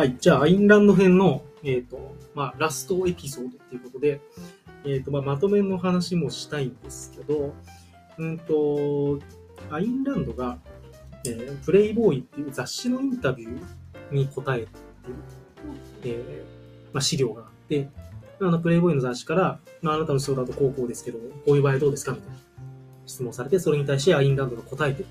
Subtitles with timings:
[0.00, 0.16] はい。
[0.18, 4.22] じゃあ、アインランド編の、えっ、と、まあ、ラストエピソードっていうことで、
[4.86, 7.52] えっ、と、まあ、まとめの話もしたいんですけど、
[8.16, 9.18] うんと、
[9.70, 10.56] アインランドが、
[11.26, 17.90] えープレイボーイっていう雑誌のインタビューに答えている、えーまあ、資料があって、
[18.40, 22.38] あの、プレイボーイの雑誌から、まあ、あなたの仕事だと高校ですけど、こういう場合どうですかみたいな
[23.04, 25.06] 質問されて、それに対してアインランドが答えてる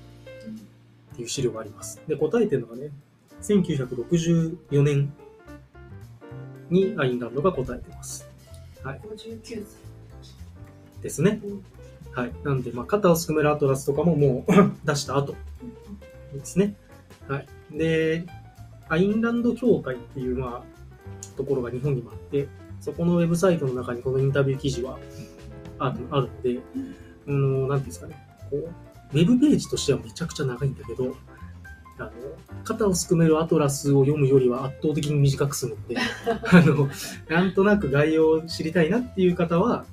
[1.12, 2.02] っていう資料があります。
[2.08, 2.90] で、答えてるのがね、
[3.42, 5.12] 1964年
[6.70, 8.28] にアインランドが答えてます。
[8.84, 9.64] 59歳。
[11.02, 11.40] ですね。
[12.12, 12.32] はい。
[12.44, 14.52] なんで、まあ、肩をすくめるアトラスとかももう
[14.84, 15.34] 出した後
[16.32, 16.74] ですね。
[17.28, 17.46] はい。
[17.72, 18.26] で、
[18.88, 22.48] アインランド協会っていう、まあ、ところが日本にもあって、
[22.80, 24.98] そこのウェブサイトの中にこのインタビュー記事は
[25.78, 26.60] あるあるので、
[27.26, 28.16] あの、なんていうんですかね、
[28.50, 28.64] こう、
[29.12, 31.14] ウェブページとしてはめちゃくちゃ長いんだけど、
[32.00, 32.10] あの、
[32.64, 35.96] 肩をすくめるアトラスを読むよりは圧倒的に短く済むので、
[36.50, 36.88] あの、
[37.28, 39.84] なんとなく概要を知りたいなっていう方は、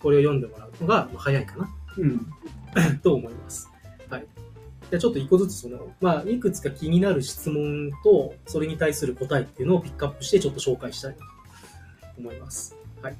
[0.00, 2.26] これを読んでもらうのがまあ早いかなうん。
[3.02, 3.70] と思います。
[4.10, 4.26] はい。
[4.90, 11.24] じゃあちょっと一個ずつその、まあ、いくつか気になる質問と、それに対する答えっていうのをピックアップしてちょっと紹介したいなと
[12.18, 12.76] 思います。
[13.00, 13.16] はい。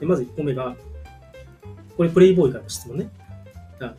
[0.00, 0.76] でまず1個目が、
[1.96, 3.10] これプレイボーイからの質問ね。
[3.80, 3.94] あの、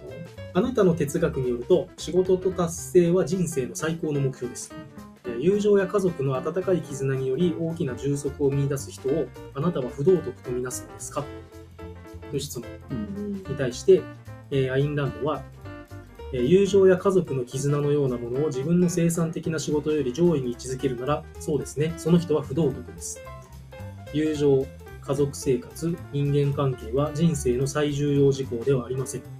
[0.54, 4.74] あなたの哲学によると、仕事と達成は人生の最高の目標です。
[5.40, 11.24] 友情や家族の温かい絆により大きな充足を見出す人をあなたは不道徳とみなすのですか？
[12.30, 12.68] という質問。
[13.48, 14.02] に対して、
[14.52, 15.44] えーアインランドは、
[16.34, 23.20] え友情や家族の絆のようなものを自分の生産的な仕事より上位に位置づけるなら、そうですね、その人は不道徳です。
[24.14, 24.66] 友情、
[25.02, 29.39] 家族生活、人間関係は人生の最重要事項ではありません。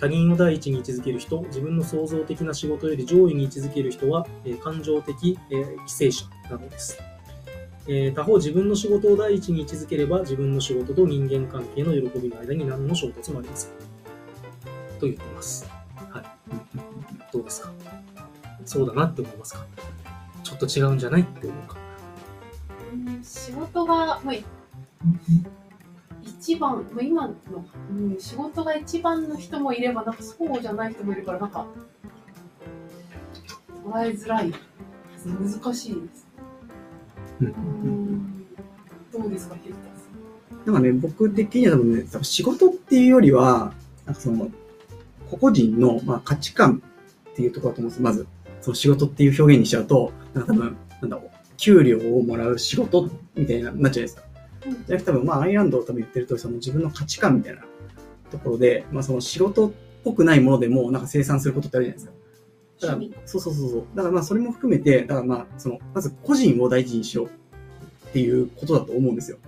[0.00, 6.98] 他人を第一に位置づける人、自分の創造的な仕事より上位に位置づける人は、えー感情的、えー犠牲者などです。
[7.86, 13.70] えー他方、自分の仕事を第一に位置づければ、自分の仕事と人間関係の喜びの間に何の衝突もありません。
[15.00, 15.68] と言ってます。
[16.10, 16.24] はい。
[17.32, 17.72] どうですか？
[18.64, 19.66] そうだなって思いますか？
[20.42, 21.76] ちょっと違うんじゃないって思うか？
[22.92, 24.44] うん仕事が、まあ、い
[26.44, 27.34] 一番、まあ、今の、
[27.90, 31.66] うん、仕事が一番の人もいれば、なんかそうじゃない人もいるから、なんか、
[33.82, 34.52] 捉えづらい。
[35.24, 36.26] 難しいです。
[37.40, 38.46] うんうん
[39.10, 39.90] どうですか、ヒルタさ
[40.54, 40.66] ん？
[40.66, 43.72] なんかね、僕的には多分ね、多分仕事っていうよりは、
[44.04, 44.50] なんかその、
[45.30, 46.82] 個々人の、まあ、価値観
[47.30, 48.02] っていうところだと思うんです。
[48.02, 48.26] まず、
[48.60, 54.22] その仕事っていう表現にしちゃうと、なんか多分、なんだろう、給料をもらう仕事みたいな、なっちゃうじゃないですか。
[54.64, 57.62] じゃなくて多分、まあ、アイランド多分言ってるとその自分の価値観みたいな
[58.30, 59.72] ところで、まあ、その仕事っ
[60.04, 62.24] ぽくないものでも、なんか生産することってあるじゃないですか。
[62.80, 63.84] だからそうそうそうそう。
[63.94, 67.26] だからまあそれも含めて、だからまあその、まず個人を大事にしよう
[68.08, 69.38] っていうことだと思うんですよ。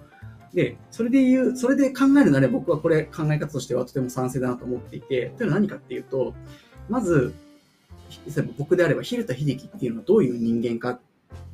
[0.55, 6.35] で、それで言う、それで考えるなら僕はこれ考え方としてはとても賛成だなと思っていて、というのは何かっていうと、
[6.89, 7.35] まず、
[8.27, 11.01] 例えば僕であれば、蛭田秀樹っていうのはどういう人間かっ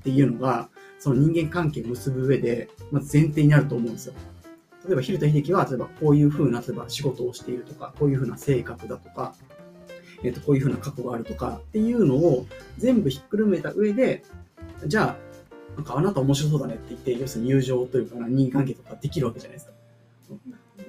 [0.04, 0.68] ていうのが、
[1.02, 4.14] その人間関係を結ぶ上で、まず前提になると思うんですよ。
[4.86, 9.34] 例えば、蛭田秀樹は、例えばこういう風な、例えば仕事をしているとか、こういう風な性格だとか、
[10.22, 12.46] えっと、こういう風な過去があるとかっていうのを
[12.78, 14.22] 全部ひっくるめた上で、
[14.86, 19.72] じゃあ、なんかあなた面白そうだねって言って、要するに友情というか人間関係とかできるわけじゃないですか。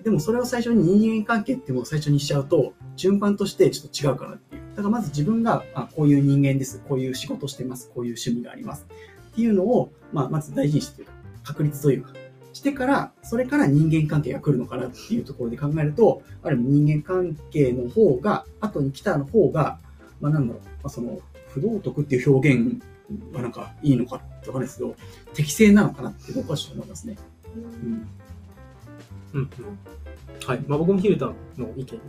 [0.03, 4.61] でもそれを最初に人間関係っていうのを最初にしちゃうと、順番としてちょっと違うかなっていう。
[4.75, 6.83] だからまず自分が、あこういう人間です。
[6.87, 7.89] こういう仕事してます。
[7.89, 8.85] こういう趣味があります。
[9.33, 11.13] っていうのを、まあ、まず大事にしてというか、
[11.43, 12.13] 確立というか、
[12.53, 19.79] してから、それから人間関係が来るのかなっていうところで考えると、ある意味人間関係の方が、後に来たの方が、
[20.21, 22.81] まあなんだろう、まあ、その、不道徳っていう表現
[23.33, 24.95] はなんかいいのかってわかんないですけど、
[25.33, 27.17] 適正なのかなって僕はちょっと思いますね。
[27.55, 28.07] うん。
[29.33, 29.49] うんうん。
[30.47, 30.63] はい。
[30.67, 31.33] まあ僕もヒルタの
[31.75, 31.99] 意見に、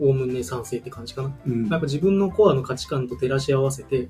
[0.00, 1.36] おおむね賛成って感じかな。
[1.46, 4.08] うんやっぱ自分のコアの価値観と照らし合わせて、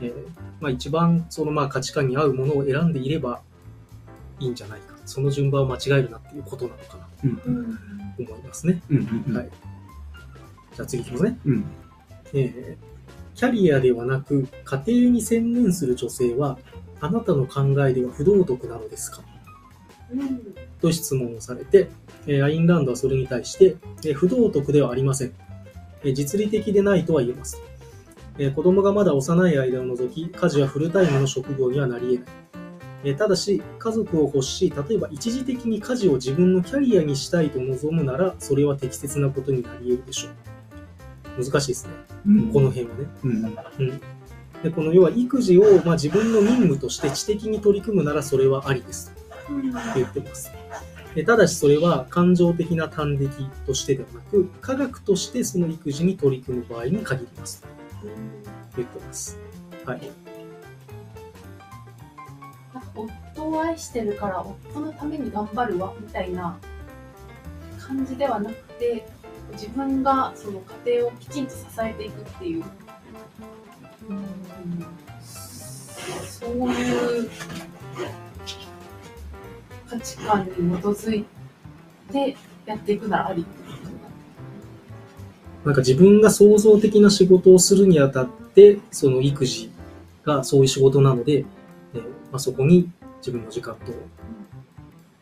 [0.00, 0.14] えー
[0.60, 3.40] まあ、一番そのまあ価値観に合うものを選んでいれば
[4.40, 4.96] いいんじゃないか。
[5.06, 7.36] その順番を間違えるなっていうことなのかなうん。
[8.16, 8.82] と思いますね。
[9.32, 9.50] はい。
[10.76, 11.38] じゃあ次いきますね。
[11.44, 11.64] うん。
[12.34, 12.88] えー
[13.34, 16.58] キャリアではなく家庭に専念する女性は
[17.00, 19.22] あなたの考えでは不道徳なのですか？
[20.12, 20.40] うん
[20.80, 21.88] と質問をされて、
[22.26, 25.34] えーアインランドはそれに対して、えー不道徳ではありません。
[26.02, 27.62] えー実利的でないとは言えます。
[28.38, 32.34] えー子供がまだ幼い間を除き、家事はフルタイムの職業にはなり得ない。
[33.04, 40.28] えーただし、家族を欲し、例えば一時的に家事を自分のキャリアにしたいと望むなら、それは適切なことになり得るでしょ
[41.40, 41.44] う。
[41.44, 41.92] 難しいですね。
[42.26, 42.52] うん。
[42.52, 43.06] この辺はね。
[43.24, 43.32] うん。
[43.34, 44.00] うん。
[44.62, 49.12] でこの要は育児を、まあ、自分の任務として知的に取り組むならそれはありです
[49.46, 50.50] とうん言ってます。
[51.14, 57.68] でただしそれは感情的な端的としてではなく科学としてその育児に取り組む場合に限りますと
[58.76, 59.38] 言ってます。
[59.84, 60.00] はい。
[62.74, 62.90] なんか
[63.34, 66.58] 夫を愛してるから夫のために頑張るわみたいな
[67.78, 69.06] 感じではなくて
[69.52, 72.64] 自分がその家庭をきちんと支えていくっていう、
[74.08, 74.86] うん、
[76.24, 77.30] そういう
[79.88, 81.24] 価値観に基づい
[82.12, 82.36] て
[82.66, 83.67] やっていくならありってこ
[85.64, 89.70] なんか自分が創造的な仕事をするにあたって、その育児
[90.24, 91.44] がそういう仕事なので、
[91.94, 93.92] えーまあ、そこに自分の時間と、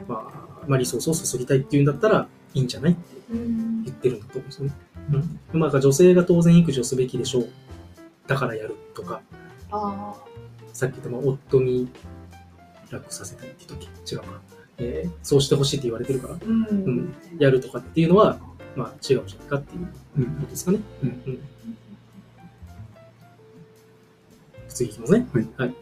[0.07, 3.01] まあ、まあ、リソースを注ぎたいっていうんだったらいいんじゃないって
[3.31, 4.73] うん言ってるんだと思うんですよね。
[5.53, 5.61] うん。
[5.61, 7.49] まあ、女性が当然育児をすべきでしょう。
[8.27, 9.21] だからやるとか、
[9.71, 10.15] あ
[10.73, 11.89] さっき言ったまあ夫に
[12.91, 14.41] 楽させたいって言ったっけ違うか。
[14.79, 18.39] えーそうしてほしいって言われてるから、ーうん、うんやるとかっていうのは、
[18.77, 19.89] まあ違うんじゃないかっていう
[20.19, 20.81] うんことですかね。
[21.03, 21.39] うんうん
[24.69, 25.27] 次いきますね。
[25.57, 25.75] はい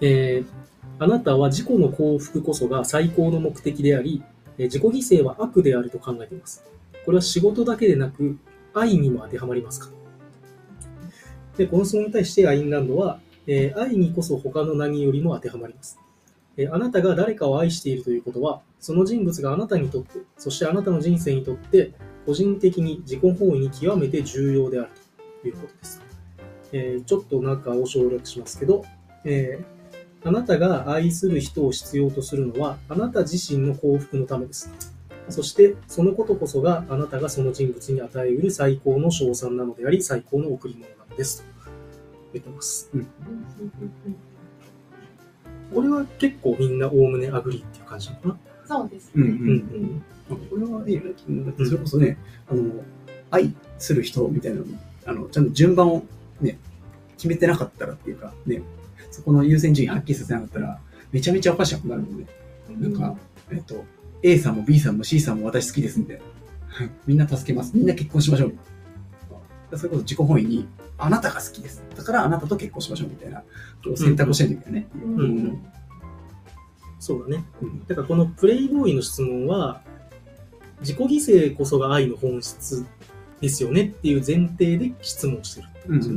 [0.00, 0.66] えー
[0.98, 4.22] あなたは自己の幸福こそが最高の目的であり、
[4.56, 6.64] えー自己犠牲は悪であると考えています。
[7.04, 8.38] これは仕事だけでなく、
[8.72, 9.88] 愛にも当てはまりますか
[11.58, 15.98] で、この質問に対してアインランドは、えー愛にこそ他の何よりも当てはまります。
[16.56, 21.90] えーあなたが誰かを愛しているということは、その人物があなたにとって、そしてあなたの人生にとって、
[22.26, 24.90] 個人的に自己本位に極めて重要である
[25.42, 26.02] ということです。
[26.72, 28.84] えーちょっと中を省略しますけど、
[29.24, 29.76] えー
[30.24, 34.72] あなたが愛する人を必要とするのは、あなた自身の幸福のためです。
[35.28, 41.42] そして、そのことこそがあなたがその人物に与えうる最高の賞賛なのであり、最高の贈り物なのです。
[41.42, 41.46] と
[42.32, 42.90] 言ってます。
[45.72, 48.36] これは結構みんなおおむね agree っていう感じなのかな？
[48.66, 49.12] そうですね。
[49.14, 51.12] うんううんんまあこれはいいよね。
[51.64, 52.18] それこそね、
[52.48, 52.84] あの、
[53.30, 56.04] 愛する人みたいなのに、あの、ちゃんと順番を
[56.40, 56.58] ね、
[57.16, 58.62] 決めてなかったらっていうか、ね、
[59.10, 60.78] そこの優先順位はっきりさせなかったら、
[61.12, 62.26] めちゃめちゃおかしくなるもんね。
[62.78, 63.16] なんか、
[63.50, 63.84] えっと、
[64.22, 66.22] A さんも B さんも C さんも私好きですみたいな。
[67.06, 67.72] みんな助けます。
[67.74, 68.54] みんな結婚しましょう。
[69.76, 70.66] それこそ自己本位に、
[70.98, 71.82] あなたが好きです。
[71.96, 73.42] だからあなたと結婚しましょうみたいな、
[73.96, 74.88] 選択をしないといけないね。
[75.02, 75.66] うんうん
[76.98, 77.44] そうだね。
[77.62, 79.82] うんだからこのプレイボーイの質問は、
[80.80, 82.86] 自己犠牲こそが愛の本質
[83.40, 86.10] ですよねっていう前提で質問してるってうん感じ、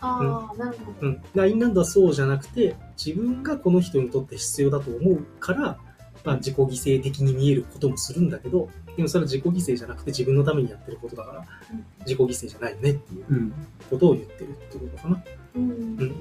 [0.00, 1.08] ああ、なるほど。
[1.08, 5.78] うん、でアインランドはそうじゃなくて自分がこの人にとって必要だと思うから、
[6.24, 6.66] まあ、自己犠
[6.98, 11.38] 牲的に見えることもするんだけどでもそれは自己犠牲じゃなくて自分のためにやってることだから
[11.72, 11.84] うん。
[12.00, 13.52] 自己犠牲じゃないよねっていううん。
[13.88, 15.24] ことを言ってるってことかな。
[15.56, 15.70] うん。
[15.70, 15.74] う
[16.04, 16.14] ん。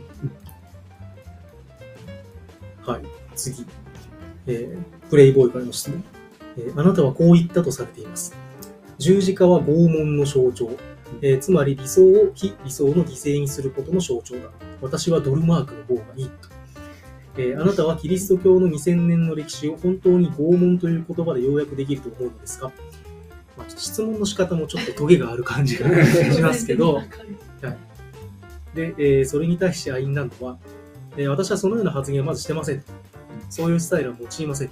[2.86, 3.04] はい、
[3.36, 3.66] 次、
[4.48, 6.04] えープレイボーイからの質問、
[6.58, 8.36] えーあなたはこう言ったとされています。
[8.98, 10.72] 十字架は拷問の象徴、
[11.22, 14.50] えーつまり理想を非理想の犠牲にすることの象徴だ。
[14.82, 16.50] 私はドルマークの方がいいと。
[17.38, 22.72] えーあなたはキリスト教の2000年の歴史を本当に拷問という言葉で要約できると思うのですか、
[23.58, 25.88] まあ、質問の仕方もちょっとトゲがある感じが
[26.34, 27.02] しますけど、
[28.76, 30.58] で、えーそれに対してアインランドは、
[31.18, 32.84] えー私はそのような発言はまずしてません。
[33.50, 34.70] そういうスタイルは用いません。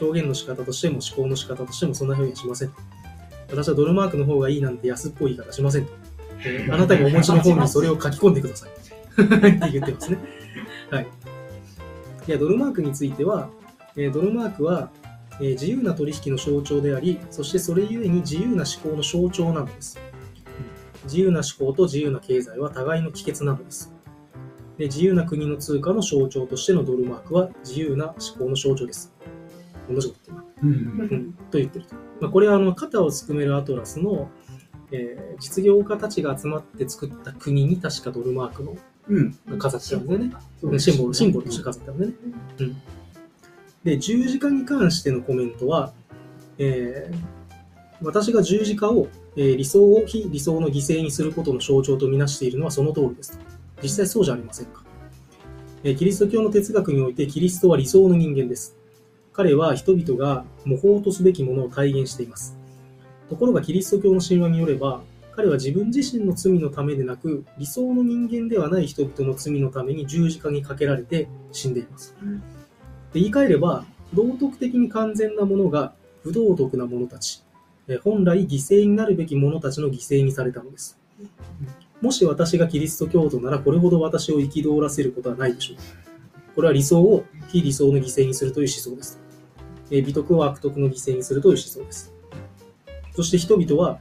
[0.00, 2.72] 表現の仕方としても思考の仕方としてもそんな表現はしません。
[3.50, 5.88] 私はドルマークの方がいいなんて安っぽい言い方しません。
[6.44, 8.70] え ーあなたがお持ちの本にそれを書き込んでください。
[9.22, 10.18] って言ってますね。
[10.90, 11.06] はい。
[12.26, 13.48] いや、ドルマークについては、
[13.96, 14.90] えードルマークは、
[15.40, 19.98] えー自由な取引の象徴であり、そしてそれゆえに自由な思考の象徴なのです。
[21.04, 23.92] 自由な思考と自由な経済は互いの帰結なのです。
[24.78, 29.13] で自由な国の通貨の象徴としてのドルマークは自由な思考の象徴です。
[29.88, 30.52] 同じこと言って。
[30.62, 30.68] うん。
[30.68, 30.72] う
[31.14, 31.94] ん、と言ってると。
[32.20, 34.30] まあ、これはあの肩をすくめるアトラスの、
[34.90, 38.76] えー実業家たちが集まって作った国に確かドルマークの
[39.08, 39.34] うん。
[39.58, 40.32] 飾ってあるんだよね。
[40.60, 42.16] そうシンボル、シンボルとして飾ってあるんだよね。
[42.60, 42.76] うん。
[43.82, 45.92] で、十字架に関してのコメントは、
[46.58, 47.34] えー
[48.02, 53.38] 私が十字架を、えー理想を非理想の犠牲にすることの象徴とみなしているのはその通りですと。
[53.82, 54.82] 実際そうじゃありませんか。
[55.82, 58.76] えーキリスト教の哲学においてキリストは理想の人間です。
[59.34, 62.56] 彼は人々が模倣とすべきものを体現しています。
[63.28, 72.14] ところがキリスト教の神話によれば、彼は自分自身の罪のためでなく、理想の人間ではない人々の罪のために十字架にかけられて死んでいます。
[73.12, 77.42] で言い換えれば、道徳的に完全なものが不道徳な者たち、
[78.04, 80.96] 本来犠牲になるべき者たちの犠牲にされたのです。
[82.00, 85.76] もし私がキリスト教徒ならこれほど私を憤らせることはないでしょう。
[86.54, 89.23] これは理想を非理想の犠牲にするという思想です。
[89.96, 92.12] え美徳を悪徳の犠牲にするという思想です。
[93.14, 94.00] そして人々は、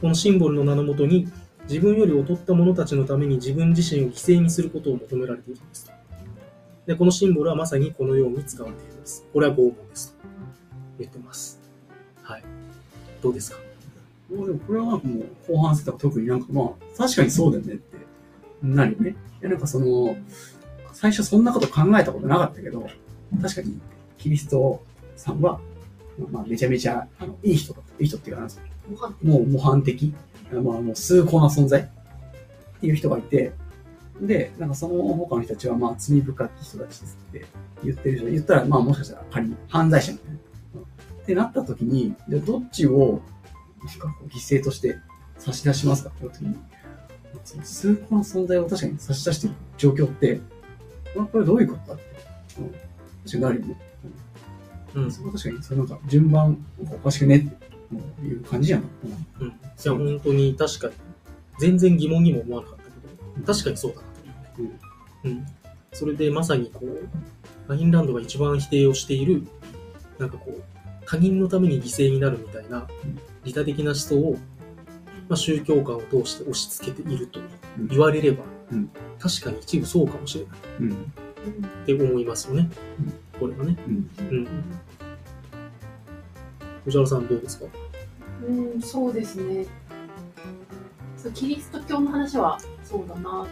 [0.00, 1.28] このシンボルの名のもとに、
[1.68, 5.90] 自分より劣った者たちのために自分自身を犠牲にすることを求められているんです。
[6.86, 9.24] で、このシンボルはまさにこのように使われているんです。
[9.32, 10.18] これは拷問ですと
[10.98, 11.58] 言ってます。
[12.22, 12.42] はい。
[13.22, 13.58] どうですか？
[14.30, 15.00] もうでもこれはもう
[15.48, 17.96] 後半戦とか特になんかまあ確かにそうだよねって
[18.62, 19.10] なるよね。
[19.10, 20.16] いやなんかその
[20.92, 22.86] 最初そんなこと考えたことなかったけど
[23.40, 23.80] 確かに
[24.18, 24.82] キリスト
[25.16, 25.60] さんは
[26.30, 27.92] まあめちゃめちゃあのいい人だった。
[28.02, 28.48] いい人っていうか
[29.22, 30.14] もう模範的、
[30.52, 31.84] まあもう崇高な存在っ
[32.80, 33.52] ていう人がいて、
[34.20, 37.44] で、なんかその他の人たちはまあ罪深き人たちですって
[37.82, 40.32] 言ってる人、言ったらまあもしかしたら仮に犯罪者みたいな。
[40.32, 40.40] うん
[41.24, 43.22] ってなった時に、じゃあどっちを
[43.82, 44.98] なんかこう犠牲として
[45.38, 46.10] 差し出しますか？
[46.10, 46.56] って言った時に、
[47.44, 50.42] その崇高な存在を確かに差し出してる状況って、
[51.18, 52.04] あこれどういうことだって、
[52.58, 53.80] うん、確かになるよね。
[54.94, 55.10] うん。
[55.10, 58.84] そこは確かに、それなんか順番おかしくねっていう感じじゃん。
[59.40, 59.48] うん。
[59.48, 59.52] い
[59.84, 60.94] や、本当に確かに、
[61.58, 62.90] 全然疑問にも思わなかったけ
[63.40, 64.02] ど、確かにそうだな
[64.56, 64.72] と思っ
[65.22, 65.28] て。
[65.28, 65.46] うん。
[65.92, 69.46] それでまさにこう、アインランドが一番否定をしている、
[70.18, 70.62] なんかこう、
[71.06, 72.86] 他人のために犠牲になるみたいな
[73.44, 74.32] 利他的な思想を、
[75.28, 77.40] まあ、宗教観を通して押し付けていると
[77.90, 80.92] 言われれば、うん確かに一部そうかもしれないうん。
[81.82, 82.68] って思いますよね。
[83.44, 83.76] これはね。
[83.86, 84.10] うん。
[84.20, 84.48] うん。
[86.86, 87.66] 藤原さんどうですか？
[88.48, 89.66] うん、そうですね。
[91.18, 93.48] そうキリスト教の話はそうだなと思っ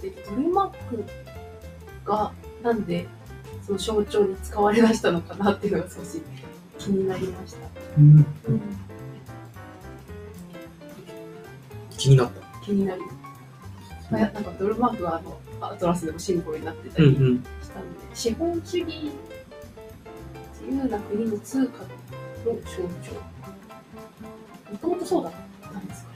[0.00, 1.04] て、ドルマーク
[2.04, 2.32] が
[2.64, 3.06] なんで
[3.64, 6.20] その象徴に使われましたのかなっていうのが少し
[6.76, 7.58] 気になりました。
[7.96, 8.16] うん。
[8.16, 8.24] うん、
[11.96, 12.40] 気になった。
[12.64, 13.14] 気になります。
[14.10, 17.44] まあ、なんかドルマークはあのアトラスでもシンボルになってたりうんうん。
[17.62, 19.10] したので、資本主義、
[20.62, 21.86] 自由な国の通貨の
[22.44, 23.14] 象徴。
[24.70, 25.32] もともとそうだっ
[25.72, 26.10] たんですか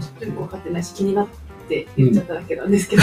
[0.00, 1.28] ちょっとよく分かってないし、気になっ
[1.68, 3.02] て言っちゃっただけなんですけど、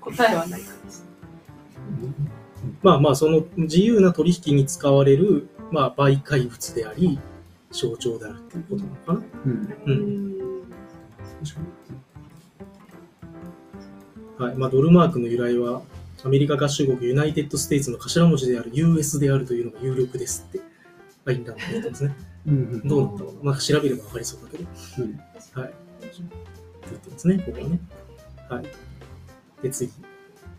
[0.00, 1.02] 答えはないかもし
[2.82, 7.18] まあまあ、その自由な取引に使われる、まあ、媒介物であり、
[7.72, 9.22] 象徴であるっていうことなのかな。
[9.44, 9.74] うん。
[9.86, 10.26] うん
[14.38, 14.54] はい。
[14.56, 15.82] まあ、ドルマークの由来は、
[16.24, 20.60] アメリカ合衆国 United States の頭文字である US であるというのが有力ですって、
[21.24, 22.14] アインランドで言ってますね。
[22.44, 22.52] に。
[22.52, 22.88] うん。
[22.88, 24.64] どうなったのかな、まあ、調べればわかりそうだけど。
[24.98, 25.20] うん
[25.62, 25.70] はい。
[25.70, 25.76] って
[26.90, 27.80] 言ってますね、ここはね。
[28.48, 28.64] はい。
[29.62, 29.90] で、次。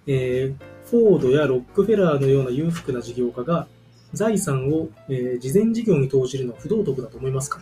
[0.07, 3.67] えー、フォードやロックフェラーのような裕福な事業家が
[4.13, 7.61] 財産を、えー慈善事業に投じるのは不道徳だと思いますか、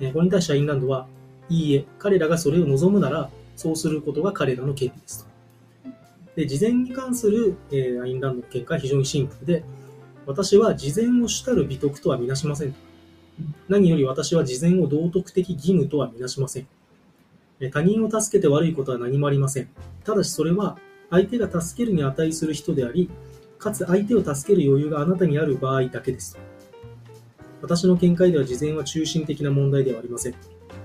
[0.00, 1.06] えーこれに対してアインランドは、
[1.48, 3.30] いいえ、彼らがそれを望むなら、
[3.62, 5.30] そうすることが彼らの権利ですと。
[6.34, 9.62] で、事前に関する、えーアインランドの見解は非常にシンプルで、
[10.26, 12.74] 私は事前を主たる美徳とはみなしません。
[13.68, 16.66] 何より私は事前を道徳的義務とはみなしません。
[17.70, 19.68] 他人を助けて悪いことは何もありません。
[20.04, 20.78] ただしそれは
[21.10, 23.10] 相手が助けるに値する人であり、
[23.58, 26.36] かつ相手を助ける余裕があなたにある場合だけです。
[27.60, 30.34] 私の見解では事前は中心的な問題ではありません。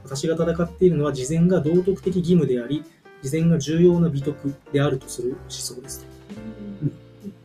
[0.08, 2.86] 私が戦っているのは事前が道徳的義務であり、
[3.22, 6.08] 事前が重要な美徳であるとする思想です。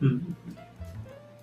[0.01, 0.35] うん。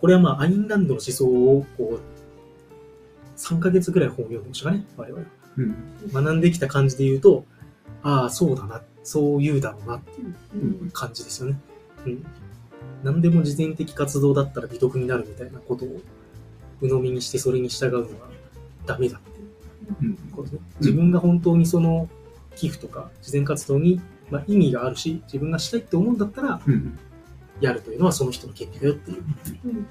[0.01, 5.25] これはまあ、アインランドの思想をこう、3ヶ月ぐらい本を読んでましたかね、我々。
[5.59, 5.77] うん。
[6.13, 7.45] 学んできた感じで言うと、
[8.03, 11.61] ああ、そうだな、そう言うだろうなっていううん感じですよね。
[12.07, 12.27] うん。
[13.03, 16.01] 何でも事前的活動だったら美徳になるみたいなことを
[16.81, 18.31] 鵜呑みにしてそれに従うのは
[18.87, 19.21] ダメだ
[20.01, 20.19] ううん。
[20.81, 22.09] 自分が本当にその
[22.57, 26.99] 寄付とか事前活動に、まあ、意味があるし、自分がしたいって思うんだったら、うん。
[27.61, 29.25] やるというのはその人の権利だよっていう
[29.65, 29.87] うん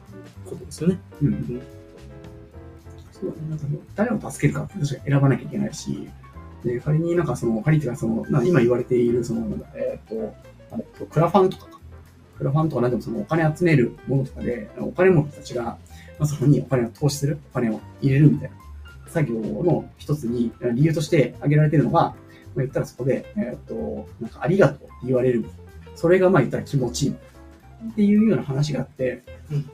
[0.46, 1.00] ことですよね。
[1.22, 1.62] うん。
[3.12, 3.50] そうだね。
[3.50, 3.66] なんか
[3.96, 6.10] 誰を助けるかって選ばなきゃいけないし、
[6.64, 10.36] で仮になんかその、仮にっていうかその、な今言われているその、えっ、と、
[10.72, 11.80] あクラファンとかか。
[12.38, 15.78] クラファンとかなんでもそのお金集めるものとかで、お金持ちたちが、ま
[16.22, 18.56] あ、そこにお金を投資する、お金を入れるみたいな
[19.10, 22.16] 作業の一つに、理由として挙げられているのが、まあ、
[22.58, 25.46] 言ったらそこで、えっ、と、なんかありがとうって言われる。
[25.96, 27.16] それがまあ言ったら気持ちいい。
[27.92, 29.70] っていうような話があって、うん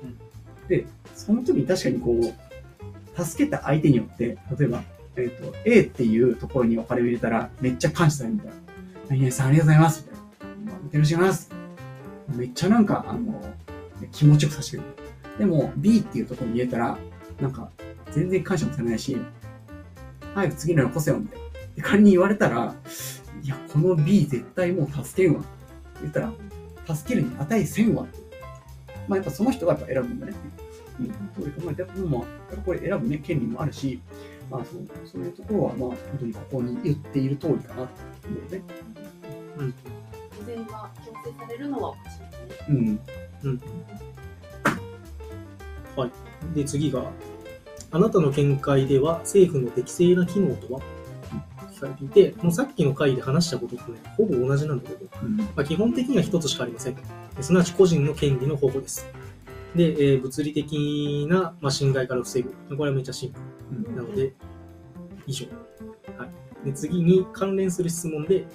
[1.14, 4.84] その時に確かにこう、助けた相手によって、例えば、
[5.16, 8.56] えっ、と、A っていうところにお金を入れたら、めっちゃ感謝されるみたいな。
[9.10, 10.74] 何々さんありがとうございますみたいな。
[10.90, 11.52] お願いします。
[12.36, 13.42] めっちゃなんか、あの、
[14.12, 15.40] 気持ちよくさせてくれる。
[15.40, 16.98] でも、B っていうところに入れたら、
[17.40, 17.70] なんか、
[18.16, 19.18] 全然感謝もされないし、
[20.34, 21.46] 早く次のよこせよ、みたいな。
[21.76, 22.74] で仮に言われたら、
[23.44, 25.44] いや、この B 絶対もう助けんわ。
[26.00, 26.34] 言ったら、
[26.96, 28.08] 助けるに値せんわ。
[29.10, 30.34] まあやっぱその人がやっぱ選ぶんだね。
[31.02, 31.08] うん。
[31.36, 34.00] そういうまあ、やっぱまあ、やっぱこれ選ぶね、権利もあるし、
[34.50, 37.90] まあそう、そういうところは、まあ、本当にここに言っている通りかなと
[38.28, 38.62] 思うね。
[39.58, 39.74] うん。
[40.32, 43.00] 自然が強制されるのはおかしいですね。
[43.44, 43.50] うん。
[43.50, 43.62] うん。
[45.98, 46.56] はい。
[46.56, 47.12] で、次が、
[47.96, 50.82] あなたの見解では政府の適正な機能とは？
[51.72, 55.38] 聞かれていて、もうさっきの回で話したこととね、ほぼ同じなんだけど、うん。
[55.38, 56.98] まあ、基本的には一つしかありません。
[57.40, 59.06] すなわち個人の権利の保護です。
[59.76, 62.54] で、えー物理的な、まあ、侵害から防ぐ。
[62.76, 63.40] これはめっちゃシンプ
[63.90, 63.96] ル。
[63.96, 64.34] なので、
[65.26, 65.46] 以上。
[66.18, 66.26] は
[66.64, 66.66] い。
[66.66, 68.46] で、次に関連する質問で、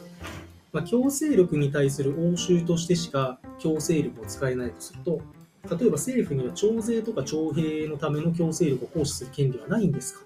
[0.71, 5.23] まあ、強制力に対する応酬としてしか強制力を使えないとすると、
[5.69, 10.25] 例えば政府には徴税とか徴兵のための強制力を行使する権利はないんですか？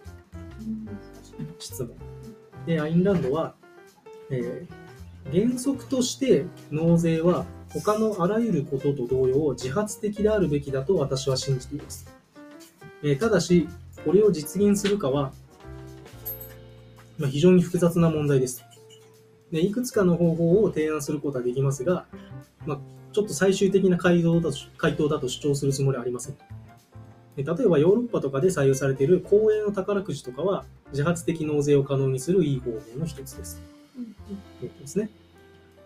[1.58, 1.90] 質問。
[2.66, 3.54] で、アインランドは、
[4.30, 4.84] えー
[5.32, 12.06] 原則として納税は他のあらゆることと同様自発的であるべきだと私は信じています。
[13.02, 13.66] えーただし、
[14.04, 15.32] これを実現するかは、
[17.16, 18.64] まあ、非常に複雑な問題です。
[19.50, 22.04] でいくつかの方法を提案することはできますが、
[22.66, 22.78] まあ、
[23.14, 26.37] ちょっと最終的な回答だと回答だと主張するつもりはありません。
[27.37, 33.61] で例えばヨーロッパとかで採用されている公営の宝くじとかは自発的納税を可能にするいい方法の一つです。
[33.97, 34.06] うんう
[34.61, 35.11] ことですね。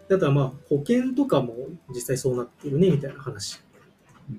[0.08, 1.54] であとはまあ保険とかも
[1.90, 3.61] 実際そうなってるねみたいな話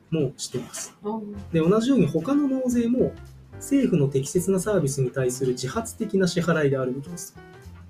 [0.09, 0.95] もしています。
[1.03, 3.13] うんで同じように他の納税も
[3.53, 7.35] 政府の適切なサービスに対する自発的な支払いであるべきです。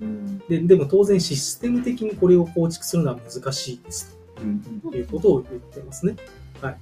[0.02, 4.19] うんででも当然システム的にこれを構築するのは難しいですうん。
[4.90, 6.16] ということを言ってますね。
[6.62, 6.78] はい。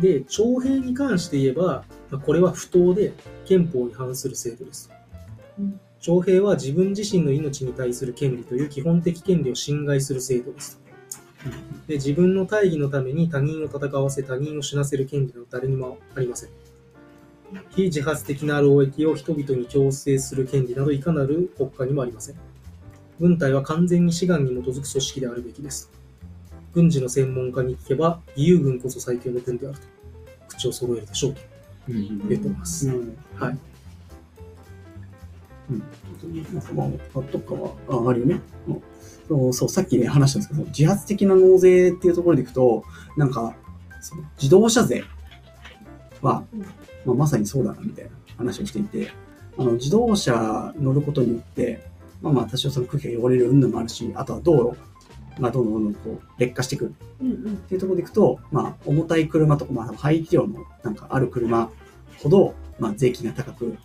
[0.00, 1.84] で、徴兵に関して言えば、
[2.24, 3.12] これは不当で
[3.46, 4.90] 憲法に反する制度です。
[6.00, 10.80] 徴兵は自分自身の命に対する権利という基本的権利を侵害する制度です。
[11.86, 16.50] で自分の大義のために他人を戦わせ他人を死なせる権利など誰にもありません。
[17.70, 22.36] 非自発的な労役を人々に強制する権利などいかなる国家にもありません。
[23.18, 25.90] 軍隊は完全に志願に基づく組織であるべきです。
[26.76, 29.82] 軍事の専門家に聞けば、義勇軍こそ最強の軍であると、
[30.46, 31.40] 口を揃えるでしょうと
[31.88, 32.28] うん。
[32.28, 32.90] 言ってます。
[32.90, 33.16] うん。
[33.34, 33.58] はい。
[35.70, 35.78] うん。
[36.74, 38.40] まあ、納得感はああるよね。
[38.68, 38.82] うん
[39.26, 42.84] そう、そう、さっきね、話したんですけど、自発的な納税っていうところでいくと、
[43.16, 43.56] なんか、
[44.02, 45.02] その自動車税
[46.20, 46.66] は、うんま
[47.06, 49.10] あ、まさにそうだな、みたいな話をしていて、
[49.58, 51.82] あの、自動車乗ることによって、
[52.20, 54.78] まあまあ、多少その空気が汚れる云々もあるし、あとは道路
[55.40, 61.70] がどんどんどんどんこう、劣化してくるっていうところでいくと、まあ、重たい車とか、まあ、排気量のなんかある車
[62.22, 63.76] ほど、まあ、税金が高く、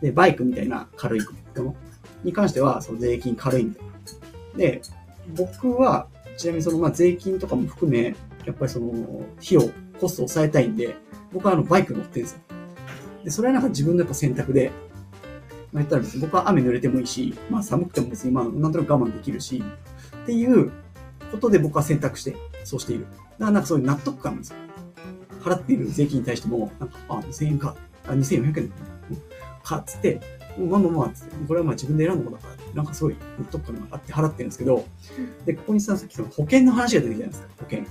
[0.00, 1.26] で、バイクみたいな軽いも
[1.56, 1.76] の
[2.22, 3.86] に関しては、その税金軽いんだよ。
[4.56, 4.82] で、
[5.36, 8.92] 僕は、ちなみにその、まあ、税金とかも含め、やっぱりその、
[9.38, 9.62] 費用、
[10.00, 10.96] コストを抑えたいんで、
[11.32, 12.40] 僕はあの、バイク乗ってるんですよ。
[13.24, 14.70] で、それはなんか自分のやっぱ選択で、
[15.72, 19.62] まあ、言ったら僕は雨濡れてもいいし、まあ、寒くても別に、まあ、なんとなく我慢できるし、
[20.22, 20.70] っていう
[21.34, 23.04] ことで僕は選択して、そうしている。
[23.04, 24.56] だからなんかそういう納得感なんですよ。
[25.42, 28.72] 払っている税金に対しても、なんか、あ、2000円か、あ、2400円
[29.62, 30.20] か、つって、
[30.58, 34.84] まあまあまあ、つって、これはまあ自分で選んだことだから、なんかすごい納得感があって払ってるんですけど、
[35.44, 37.84] で、ここにさ、さっきその保険の話が出てきたじゃないですか、保険。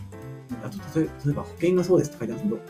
[0.64, 2.62] あと、例えば保険がそうですって書いてあるんです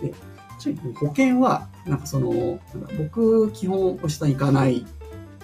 [0.00, 2.60] けど、で、保険は、なんかその、なんか
[2.98, 4.86] 僕、基本、お医者さん行かない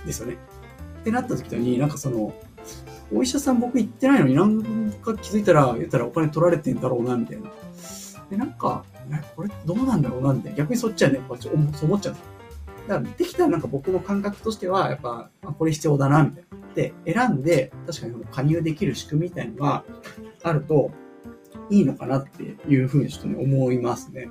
[0.06, 0.38] ですよね。
[1.00, 2.34] ってなった時に、なんかその、
[3.14, 7.50] お医者さん僕行ってないのになんか気づいたら、言ったらお金取られてんだろうな、みたいな。
[8.30, 8.84] で、なんか、
[9.36, 10.58] これどうなんだろうな、みたいな。
[10.58, 12.14] 逆にそっちはね、やっぱち思そう思っちゃう。
[12.88, 16.58] だから、できたらなんか僕の感覚としては、やっぱ、これ必要だな、みたいな。
[16.74, 19.84] で、選んで、確かに加入できる仕組みみたいなのが
[20.42, 20.90] あると、
[21.70, 24.28] いいのかなっていうふうにちょっとね、思いますね。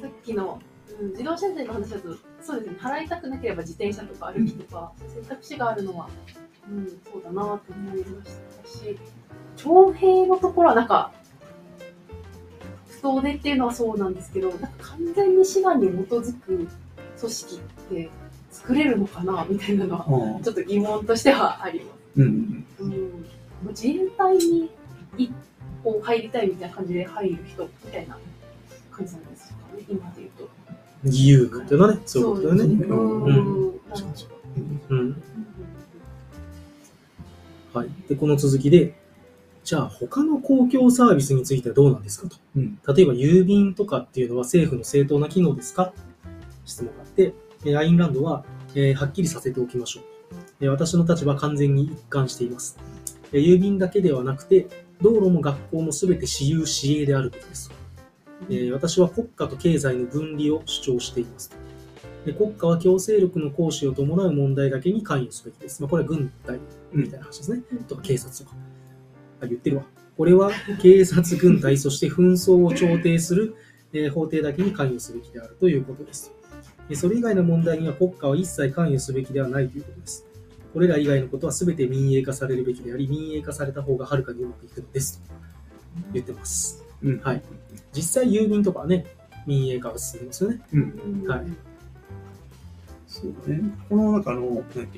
[0.00, 0.60] さっきの、
[1.00, 6.08] うん、自動車税の話だと、そうですね、払いたくなければ自転車とか歩きとか、選択肢があるのは、
[6.70, 8.98] うん、そうだなと思いましたし、
[9.56, 11.10] 徴兵のところはなんか、
[12.88, 16.68] 不当でっていうのはそうなんですけど、なんか完全に志願に基づく
[17.18, 18.10] 組織って
[18.50, 22.22] 作れるのかなみたいなのは、うんちょっと疑問としてはあります。
[22.22, 22.66] うん。
[23.70, 24.70] 自衛隊に
[25.16, 25.32] 一
[25.82, 28.18] 歩入りたいみたいな感じで入る人みたいな
[28.90, 29.33] 感じなんです。
[31.04, 32.86] 義勇軍っていうのはね、そういうことだよね。
[32.86, 34.08] そう
[34.90, 35.22] うん。
[37.72, 37.88] はい。
[38.08, 38.94] で、この続きで、
[39.64, 42.36] じゃあ他の公共サービスについてはどうなんですかと。
[42.56, 42.78] うん。
[42.86, 45.92] 例えば郵便とかっていうのは政府の正当な機能ですか？
[46.66, 50.04] 質問があって、えーアインランドは、えーはっきりさせておきましょう。
[50.60, 52.78] えー私の立場は完全に一貫しています。
[53.32, 54.66] えー郵便だけではなくて、
[55.00, 57.70] 道路も学校も全て私有私営であることです。
[58.50, 61.56] えー私は国家と経済の分離を主張していますと。
[62.26, 65.82] で国家は強制力の行使を伴う問題だけに関与すべきです。
[65.82, 66.58] まあ、これは軍隊
[66.92, 67.62] みたいな話ですね。
[67.86, 68.56] とか警察とか。
[69.42, 69.84] あ、言ってるわ。
[70.16, 73.56] これは警察、軍隊、そして紛争を調停する、
[73.92, 76.32] えー法廷だけに関与すべきであるということです。
[76.88, 80.26] でそれ以外の問題には国家は一切関与すべきではないということです。
[80.72, 85.22] これら以外のことは全て民営化されるべきであり、民営化された方がはるかにうまくいくのです。
[85.22, 85.32] と
[86.12, 86.83] 言ってます。
[87.04, 87.20] うん。
[87.20, 87.42] はい。
[87.92, 89.06] 実際郵便とかはね、
[89.46, 90.60] 民営化が進んでますよね。
[90.72, 91.26] うん。
[91.28, 91.46] はい
[93.06, 93.60] そうだね。
[93.88, 94.80] この、なんかあの、なんだっけ。
[94.80, 94.88] だか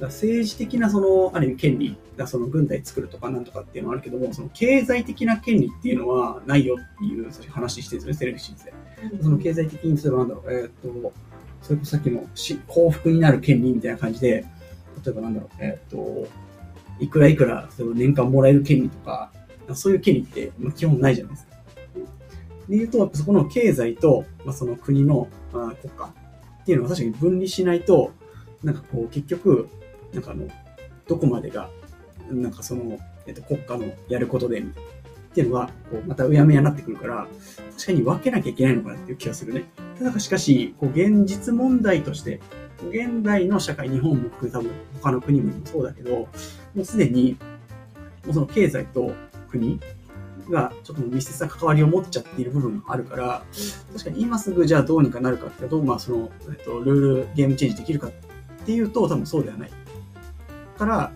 [0.00, 8.72] ら政治的なその、ある意味権利、だからその軍隊作るとかなんとかっていうのはあるけども、その経済的な権利っていうのはないよっていう話してるんですよね、セレクシーズで。
[9.22, 11.12] その経済的に、例えばなんだろう、えーっと、
[11.62, 14.44] それこそさっきのし幸福になる権利みたいな感じで、
[15.04, 16.28] 例えばなんだろう、えーっと、
[16.98, 19.30] いくらいくら、例えば年間もらえる権利とか、
[19.74, 21.52] そういう権利って、まあ、基本ないじゃないですか。
[22.68, 26.14] で言うと、やっぱそこの経済と、まあ、その国の、まあ、国家
[26.62, 28.12] っていうのは確かに分離しないと、
[28.62, 29.68] なんかこう、結局、
[30.12, 30.46] なんかあの、
[31.06, 31.68] どこまでが、
[32.30, 34.64] なんかその、えっと、国家のやることで、っ
[35.34, 37.26] ていうのが、こう、またうやむやになってくるから、
[37.72, 39.64] 確かに分けなきゃいけないのかなっていう気がするね。
[39.98, 42.40] ただしかし、こう、現実問題として、
[42.90, 44.70] 現代の社会、日本も含め多分
[45.02, 46.28] 他の国もそうだけど、も
[46.76, 47.36] うすでに、
[48.24, 49.12] もうその経済と
[49.52, 49.80] 国
[50.50, 53.44] がちょっと密接な関わりを持っちゃっている部分があるから、
[53.92, 58.12] 確かに今すぐじゃあどうにかなるかっていうと、まあその、えっと、ルール、ゲームチェンジできるかっ
[58.64, 59.70] ていうと、多分そうではない。
[60.78, 61.12] から、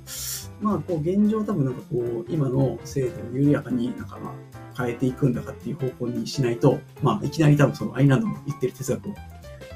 [0.61, 4.35] まあこう現状多分なんかこう、今の制度を緩やかになんかまあ
[4.83, 9.15] 変えていくんだかっていう方向にしないと、まあいきなり多分そのアイルランドの言ってる哲学を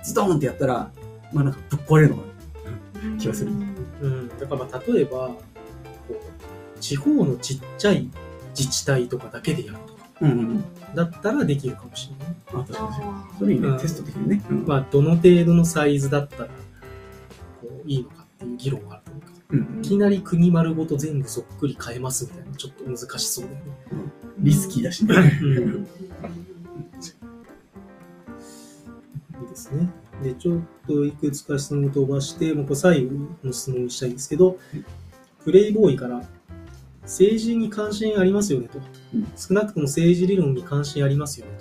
[0.05, 0.91] ズドーンってやったら、
[1.33, 2.31] まあなんかぶっ壊れるのかな。
[3.19, 3.51] 気がする
[4.03, 5.37] うん、だからまあ例えばこ
[6.11, 8.09] う地方のちっちゃい
[8.57, 10.65] 自治体とかだけでやるとかうんうんうん。
[10.95, 12.37] だったらできるかもしれない。
[12.49, 12.83] あ、確か
[13.47, 13.67] に。
[13.67, 14.43] あそテスト的にね。
[14.51, 16.49] うんまあどの程度のサイズだったら
[17.61, 23.63] こういいのかっていう議論があると思うけどうんいきなり国丸ごと全部そっくり変えますみたいなちょっと難しそうだよね。
[24.39, 25.15] リスキーだしね。
[25.43, 25.87] うん
[29.41, 29.89] いいですね。
[30.23, 34.59] で、ちょっといくつか質問を飛ばして、もうこれ最後の質問にしたいんですけど、
[35.45, 36.23] プレイボーイから、
[37.11, 38.79] 政治に関心ありますよねと
[39.15, 39.27] うん。
[39.37, 41.53] 少なくとも政治理論に関心ありますよね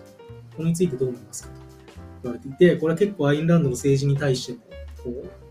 [0.51, 0.57] と。
[0.57, 1.55] これについてどう思いますかと
[2.23, 4.59] 言われていて、これは結構アインランドの政治に対しての
[5.03, 5.09] こう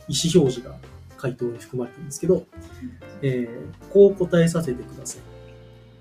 [0.08, 0.76] 意思表示が
[1.16, 2.46] 回答に含まれてるんですけど、
[3.22, 5.22] えーこう答えさせてください。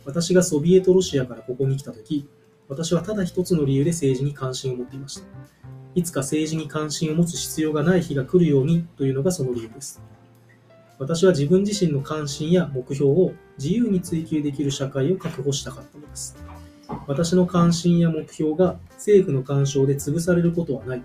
[0.06, 2.30] 私がソビエトロシアからここに来たとき、
[2.70, 5.24] 私はただ一つの理由で政治に関心を持っていました。
[5.96, 10.02] いつか政治に関心を持つ必要がない日が来るようにというのがその理由です。
[11.00, 16.36] 私は自分自身の関心や目標を自由に追求できる社会を確保したかったのです。
[17.06, 21.04] 私の関心や目標が政府の干渉で潰されることはない。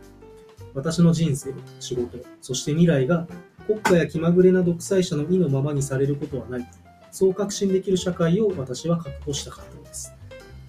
[0.75, 3.27] 私の人生、仕事、そして未来が
[3.67, 6.71] 国家や気まぐれな独裁者の意のままにされることはない。
[7.11, 10.15] そう確信できる社会を私は確保したかったのです。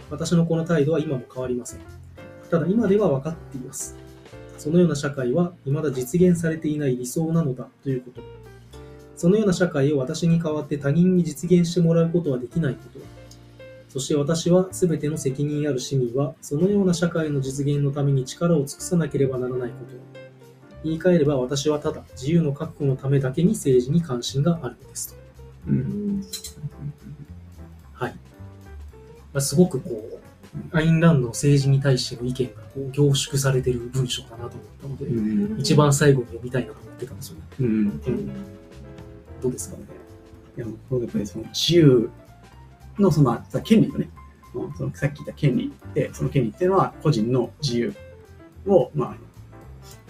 [0.10, 1.80] 私のこの態度は今も変わりません。
[2.52, 3.96] ただ今では分かっています。
[4.58, 8.43] そのような社会は未だ実現されていない理想なのだということ。
[9.16, 13.00] そのような社会を私に代わって他人に実現してもらうことはできないこと。
[13.90, 20.24] そして私は全ての責任ある市民はそのような社会の実現のために力を尽くさなければならないこと。
[20.84, 25.16] 言い換えれば私はただ自由の確保のためだけに政治に関心があるのですと。
[25.68, 26.26] うん
[27.94, 28.12] はい。
[28.12, 28.18] ま
[29.36, 37.42] あ、すごくこう、アインランドの政治に対しての意見がこう凝縮されている文章だなと思ったので、うん一番最後に読みたいなと思ってたんですよね。
[37.60, 38.32] うんうん、
[39.44, 39.78] どうですか？
[39.78, 39.84] ね。
[40.58, 42.10] いや、これやっぱりその自由
[42.98, 44.10] のその権利よね。
[44.56, 47.94] うんそのさっき言った権利で、その権利っていうのは個人の自由
[48.68, 49.16] を、まあ、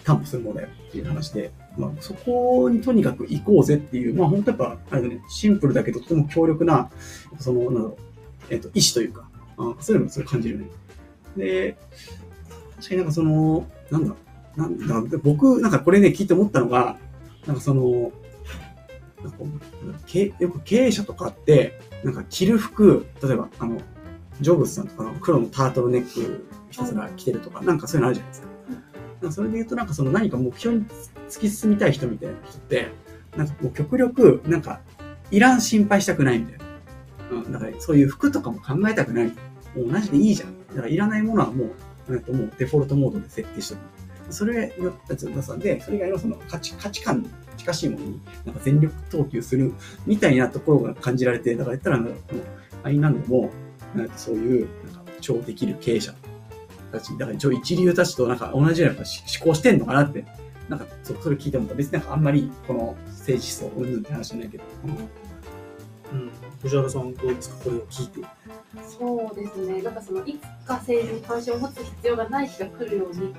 [0.04, 6.90] 担保するものだよっていう話で、まあ、そこにとにかく行こうぜっていう、まあ本当やっぱ、あれね、シンプルだけどとても強力な、
[7.40, 7.98] その、なんだろう、
[8.50, 10.66] えっ、と、意志というか、あそういうのもすごい感じるね。
[11.38, 11.78] で、
[12.76, 14.16] 確かになんかその、なんだ、
[14.58, 14.68] な
[15.00, 16.98] んだ、僕、なんかこれね、聞いて思ったのが、
[17.48, 18.12] なんかその、
[19.24, 23.80] なんかこう経よく経営者とかって、なんか着る服、例えば、あの、
[24.42, 28.54] ジョブズさんとかの黒のタートルネックひたすら着てるとか、なんかそういうのあるじゃないですか。
[29.24, 30.86] かそれで言うと、なんかその何か目標に
[31.30, 32.90] 突き進みたい人みたいな人って、
[33.38, 34.82] なんかこう極力、なんか、
[35.32, 36.66] いらん心配したくないみたいな。
[37.32, 39.28] うん、だからそういう服とかも考えたくない。
[39.28, 39.34] も
[39.86, 40.68] う同じでいいじゃん。
[40.68, 41.66] だからいらないものはも
[42.08, 44.03] う、なんかもうデフォルトモードで設定しておく。
[44.30, 49.74] それのやつを出さで、それ以外のその価値価値観に近しいものになんか全力投球する
[50.06, 52.14] みたいなところが感じられて、だから言ったら、もう
[52.84, 53.52] アインランドも、
[53.96, 56.14] なんかそういう、なんか超できる経営者
[56.92, 59.06] たち、だから一応一流たちとなんか同じような思
[59.44, 60.26] 考してんのかなって、
[60.70, 64.64] なんかそそれ聞いても別になんかあんまりこの政治思想うんぬんって話じゃないけど、
[66.14, 66.32] うん。
[66.62, 68.22] 藤原さんどうですかこれを聞いて。
[68.98, 73.36] そうですね、なんかそのいつか政治に関心を持つ必要がない日が来るように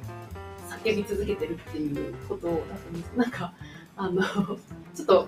[0.85, 3.13] 叫び続けてるっていうことだと思うんです。
[3.17, 3.53] なんか、
[3.97, 4.23] あの、
[4.95, 5.27] ちょっと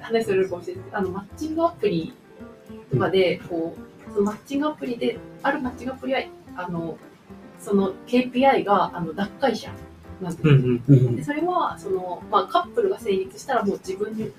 [0.00, 2.12] 話するかもしれないあの、マッチングアプリ
[2.90, 6.20] とかで、こう、そのマッチングアプリで、あるマッチングアプリは、
[6.56, 6.98] あの、
[7.60, 9.70] その KPI が、あの、脱会者
[10.20, 14.30] なんですようんうんでそれはその、まあ、カップルが成立したらもう自分に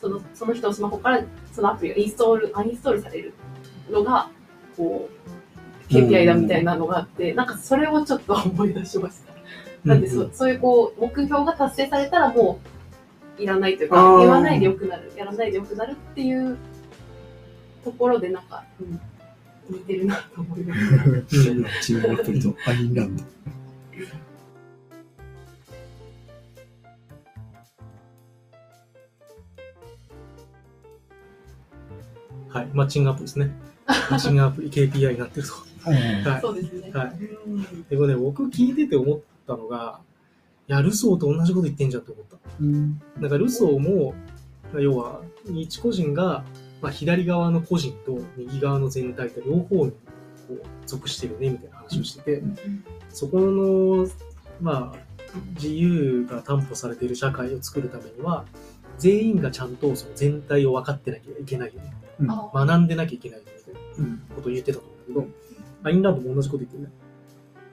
[0.00, 1.22] そのその人のスマホから
[1.52, 3.34] そのアプリがインストールアンインストールされる
[3.90, 4.28] のが
[4.76, 9.29] こう KPI だみたいなのがあって、なんかそれをちょっと思い出しました。
[9.84, 12.60] なんでそ,、うそういうこう目標が達成されたらも
[13.38, 16.58] ういらないというか言わないでよくなるやらないでよくなるっていう
[17.84, 19.00] ところでなんか、うん、
[19.70, 20.80] 似てるなと思いまし
[22.42, 23.24] とアインランド。
[32.50, 32.68] はい。
[32.74, 33.52] マッチングアプリですね。
[33.86, 35.54] マッチングアプリ KPI になってると。
[35.88, 36.00] はい。
[36.40, 36.90] そうですね。
[36.92, 37.12] はい。
[37.88, 40.00] でもね、僕聞いてて思ったのが、
[40.68, 42.36] いや、ルソーと同じこと言ってんじゃんと思った。
[42.60, 44.14] うんなんかルソーも、
[44.74, 45.20] 要は、
[45.52, 46.44] 一個人が、
[46.80, 49.96] まあ、左側の個人と右側の全体と両方にこ
[50.50, 52.42] う属してるねみたいな話をしてて、
[53.08, 54.06] そこの、
[54.60, 54.98] まあ、
[55.54, 58.44] 自由が担保されている社会を作るためには、
[58.98, 61.92] 全員がちゃんとその全体を分かってなきゃいけないよね。
[62.20, 66.90] うんあ学んでなきゃいけないよねみたいなうんことを言ってたと思うんだけど、アインランドも同じこと言ってるね。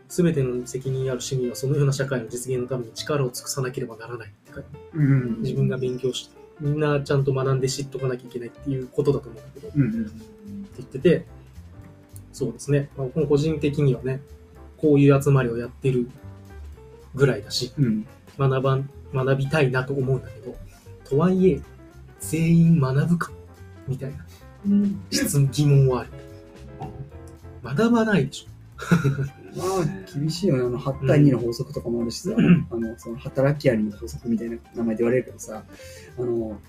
[0.10, 10.12] すべての責任ある市民はそのような社会の実現のために力を尽くさなければならないって書いてうん自分が勉強して、みんなちゃんと学んで知っとかなきゃいけないっていうことだと思うんだけど、ってうんうん
[10.78, 11.26] 言ってて、
[12.32, 12.90] そうですね。
[12.98, 14.22] まあ、個人的にはね、
[14.78, 16.08] こういう集まりをやってる
[17.16, 18.06] ぐらいだし、うん
[18.38, 20.56] 学ばん、学びたいなと思うんだけど、
[21.04, 21.60] とはいえ、
[22.20, 23.32] 全員学ぶか
[23.88, 24.26] みたいな
[24.68, 26.10] うん質疑問はある。
[27.64, 28.58] 学ばないでしょ。
[29.58, 30.64] まあ、厳しいよね。
[30.64, 35.64] あの、8対2の法則とかもあるしさ、うんあの、その、働きありの法則みたいな名前で言われるけどさ、
[36.18, 36.60] あの、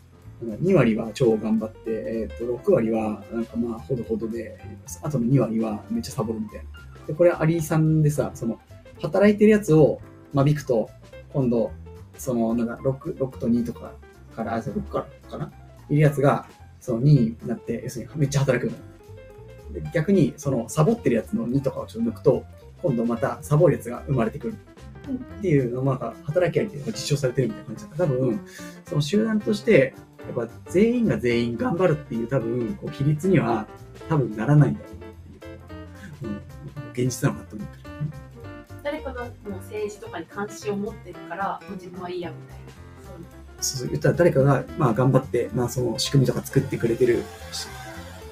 [0.43, 4.59] なんか2割は超頑張って、えっ、と、6割は、なんかまあ、ほどほどで、
[5.03, 6.65] あとの2割はめっちゃサボるみたいな。
[7.07, 8.59] で、これ、アリさんでさ、その、
[9.01, 10.01] 働いてるやつを
[10.33, 10.91] 間引くと、
[11.33, 11.73] 今度、
[12.17, 13.93] その、なんか6、6と2とか
[14.35, 15.53] から、あ、そう6からかな？
[15.91, 16.47] いるやつが、
[16.81, 18.77] その2になって、要するにめっちゃ働くの。
[19.73, 22.45] で逆に、その、サボってるやつの2とかをちょっと抜くと、
[22.83, 24.55] 今度またサボるやつが生まれてくる。
[25.09, 28.41] っていうのを、まあ、働きありで実証されてるみたいな感じだから、多分、
[28.87, 29.95] その集団として、
[30.27, 33.67] やっぱ全員が全員頑張るっていう多分、こう、比率には
[34.09, 36.33] 多分ならないんだろうなっていう。
[36.33, 36.41] うん。
[36.93, 37.89] 現実なのかと思ってる。
[38.83, 42.79] 誰かがもう政治とかに関心を持ってるから、もう自分はいいやみたいな。
[43.61, 47.67] そうそう言ったら誰かが、まあ、頑張って、まあ、その仕組みとか作ってくれてるし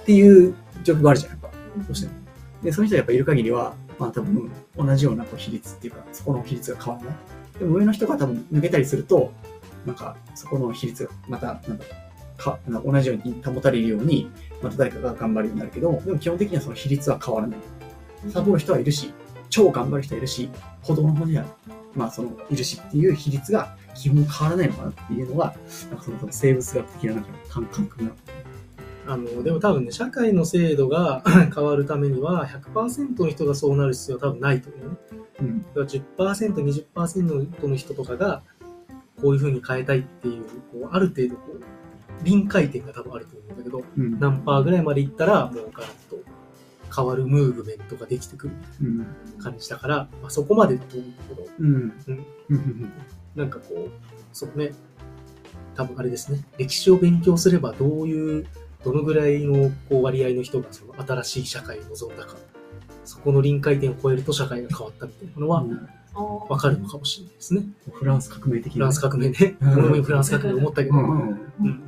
[0.02, 0.54] っていう
[0.84, 1.48] 状況があるじゃん、やっぱ。
[1.48, 1.54] ど
[1.90, 2.12] うしても。
[2.62, 7.58] で、その人がやっぱいる限りは、まあ多分同じようなこう比率っていうか、そこの比率が変わらない？
[7.58, 9.32] でも上の人が多分抜けたりすると、
[9.86, 11.84] なんかそこの比率がまた、なんだ
[12.36, 14.30] かか同じように保たれるように、
[14.62, 17.58] また誰かが頑張るようになるけど、でも基本的にはその比率は変わらない。
[18.30, 19.12] サボる人はいるし、
[19.48, 20.50] 超頑張る人はいるし、
[20.82, 21.44] 歩道の方には、
[21.94, 25.54] まあその、いるしっていう比率が基本変わらないのかなっていうのが、
[25.88, 28.10] なんかその生物学的ななんか感覚な。
[29.06, 31.22] あの、でも多分ね、社会の制度が
[31.54, 34.96] 変わるためには、100%の人がそうなる必要は多分ないと思うね。
[35.40, 35.62] うん。
[35.62, 36.54] だから10%、
[36.94, 38.42] 20%の人とかが、
[39.20, 40.50] こういう風に変えたいっていう、こ
[40.84, 44.18] うある程度こう、臨界点が多分あると思うんだけど、うん。
[44.18, 46.18] 何パーぐらいまでいったら、もうガラッと
[46.94, 49.06] 変わるムーブメントができてくるうん。
[49.38, 51.66] 感じだから、まあ、そこまでだと思うんだけど、うん。
[51.68, 51.92] うん
[52.48, 52.92] うん。
[53.34, 53.90] なんかこう、
[54.32, 54.72] そうね、
[55.74, 58.46] 多分あれですね、歴史を勉強すればどういう、
[58.86, 62.36] どのぐらいのこう割合の人がその新しい社会を望んだか、
[63.04, 65.64] そこの臨界点を超えると社会が変わったみたいなのは
[66.48, 67.64] わかるのかもしれないですね。
[67.92, 68.72] フランス革命的な。
[68.74, 69.56] フランス革命ね。
[69.60, 71.40] うん俺もフランス革命思ったけど、うんうん。
[71.62, 71.82] うん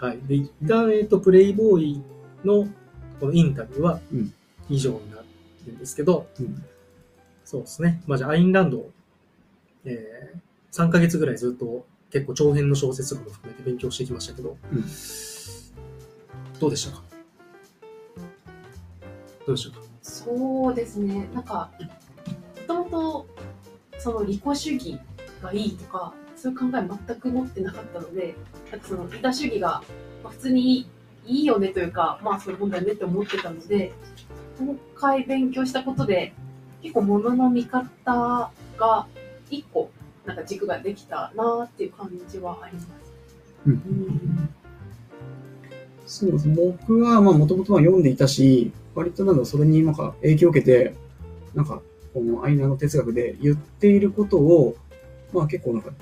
[0.00, 0.18] はい。
[0.26, 2.02] で、一旦、えっ、と、プレイボーイ
[2.44, 2.68] の
[3.20, 4.34] このインタビューはうん
[4.68, 5.18] 以上にな
[5.66, 6.64] るんですけど、うん
[7.44, 8.02] そうですね。
[8.06, 8.90] まあ、じゃあ、アインランドを、
[9.84, 10.38] えー、
[10.74, 14.84] 3ヶ月ぐらいずっと結構長編の小説とかも含めて勉強してきましたけど、うん。
[16.58, 17.02] どうでしたか？
[19.46, 19.84] どうでしたか？
[20.02, 23.26] そうですね、なんか、もともと、
[23.98, 24.98] その利己主義
[25.40, 28.34] がいいとか、そういう考え全く持ってなかったので、
[28.72, 29.80] なんかその利他主義が、
[30.24, 30.90] まあ、普通に
[31.24, 33.92] いいよねというか、まあそういうもんだよねって思ってたので、
[34.58, 36.34] 今回勉強したことで、
[36.82, 39.06] 結構物の見方が
[39.50, 39.92] 一個、
[40.26, 42.88] なんか軸ができたなっていう感じはあります。
[43.66, 44.48] うんうん
[46.06, 46.48] そうです。
[46.48, 50.94] 僕は、まあ、もともとは読んでいたし、割となんだろうそれになんか影響を受けて、
[51.54, 51.80] なんか、
[52.12, 54.76] このアイナの哲学で言っていることを、
[55.32, 55.92] まあ結構なんか、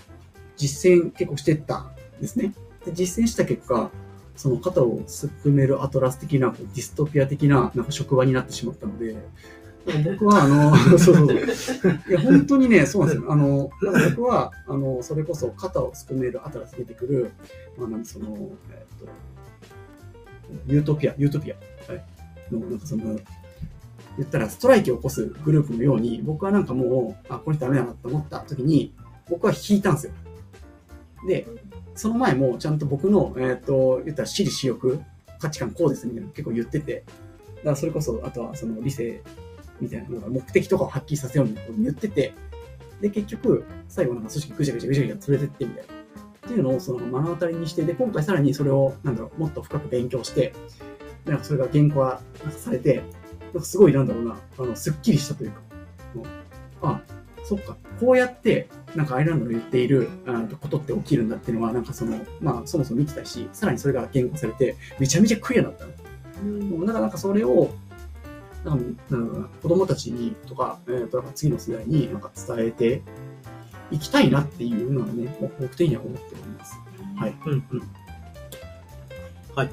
[0.56, 2.52] 実践結構してったんですね。
[2.84, 3.90] で実践した結果、
[4.36, 9.16] その肩をすくめるアトラス的な、ディストピア的な、なんか職場になってしまったので、
[10.04, 11.16] 僕は、あの、そ うそう
[11.54, 11.92] そう。
[12.08, 13.32] いや、本当にね、そうなんですよ。
[13.32, 17.30] あの、だから僕は、あの、それこそ肩をすくめるアトラス出てくる、
[17.76, 18.26] まあ、なんかその、
[18.70, 19.06] えっと、
[20.66, 21.56] ユートピア、ユートピア、
[21.92, 22.04] はい、
[22.54, 23.18] の、なんかその、
[24.18, 28.92] 言ったらストライキを起こすグループのように、僕はなんかもう、あ、これダメだなと思った時に、
[29.28, 30.12] 僕は引いたんですよ。
[31.26, 31.46] で、
[31.94, 35.00] その前もちゃんと僕の、えっ、と、言ったら私利私欲、
[35.38, 37.04] 価値観こうですみたいなの結構言ってて、
[37.58, 39.22] だからそれこそ、あとはその理性
[39.82, 42.32] みたいな目的とかを発揮させようみたいなことを言ってて、
[43.00, 45.92] で、結局、最後なんか組織ぐちゃぐちゃぐちゃぐちゃ連れてってみたいな。
[45.92, 50.52] っていうのをその目の当たりにして、で、今回さらにそれを、なんだろう、もっと深く勉強して、
[51.24, 53.02] なんかそれが原稿化されて、
[53.40, 55.60] なんかすごいなんだろうな、あの、すっきりしたというか、
[56.14, 56.26] もう
[56.82, 57.00] あ、
[57.44, 65.92] そっか、こうやって、なんかアイルランドの言っているあのことって起きるんだっていうのは、なんかその、まあ、そもそも見てたし、さらにそれが言語化されて、めちゃめちゃクリアだったの。
[66.42, 67.70] うんだからなんかそれを、
[68.64, 73.02] なんか子供たちにとか、えー、となんか次の世代になんか伝えて
[73.90, 76.80] いきたいなっていうのはね、もう僕的には思っております。
[77.16, 77.34] はい。
[77.46, 77.82] うんうん。
[79.54, 79.70] はい。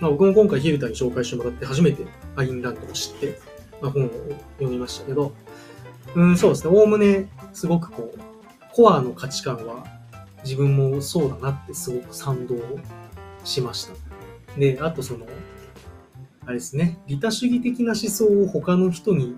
[0.00, 2.04] まあ、僕も今回ヒルタに紹介してもらって初めて
[2.36, 3.38] アインランドを知って、
[3.80, 4.08] まあ、本を
[4.58, 5.32] 読みましたけど、
[6.14, 6.76] うん、そうですね。
[6.76, 8.18] おおむねすごくこう、
[8.74, 9.84] コアの価値観は
[10.42, 12.56] 自分もそうだなってすごく賛同
[13.44, 13.92] しました。
[14.58, 15.26] で、あとその、
[16.50, 19.36] あれですね、利他主義的な思想を他の人に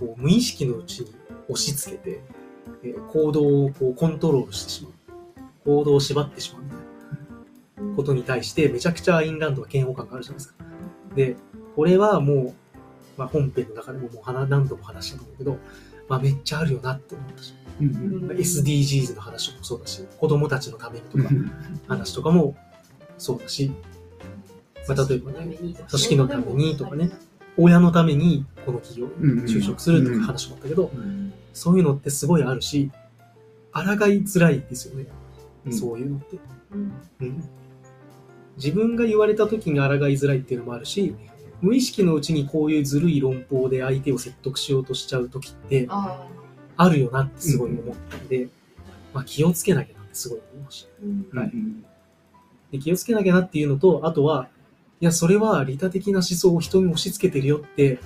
[0.00, 1.14] こう無意識のうちに
[1.46, 2.20] 押し付けて、
[2.84, 4.92] えー行動をこうコントロールしてしまう。
[5.66, 7.96] 行動を縛ってしまうみたいな。
[7.96, 10.64] ことに対してめちゃくちゃアインランドは嫌悪感があるじゃないですか。
[11.14, 11.36] で、
[11.76, 12.54] これはもう、
[13.18, 15.58] まあ、本編の中でももう話何度も話したんだけど、
[16.08, 21.24] まあ、めっちゃあるよなって思ったし、うん SDGs の話もそうだし、子供たちのためにとか
[21.88, 22.56] 話とかも
[23.18, 23.70] そうだし、
[24.88, 27.10] まあ、例えばね、組織のためにとかね、
[27.56, 32.92] 親のためにこの企業に就職するとか話もあったけど、うんそういうのってすごいあるし、
[33.72, 35.06] 抗いづらいですよね、
[35.66, 35.72] うん。
[35.72, 36.38] そういうのって。
[36.72, 36.92] うん。
[37.20, 37.44] うん。
[38.56, 41.16] 自分が言われた時に抗いづらいっていうのもあるし、
[41.60, 46.28] 無意識のうちにこういうずるい論法で相手を説得しようとしちゃう時ってあ
[46.76, 46.88] あ。
[46.88, 48.28] るよなってすごい思ったん。
[48.28, 48.48] で、
[49.12, 51.04] まあ、気をつけなきゃなってすごい思いました。
[51.04, 51.38] ーうん。
[51.38, 51.52] はい。
[52.70, 54.48] で気をつけなきゃなっていうのと、あとは、
[55.00, 58.00] いや、それは利他的な思想を人に押し付けてるよって、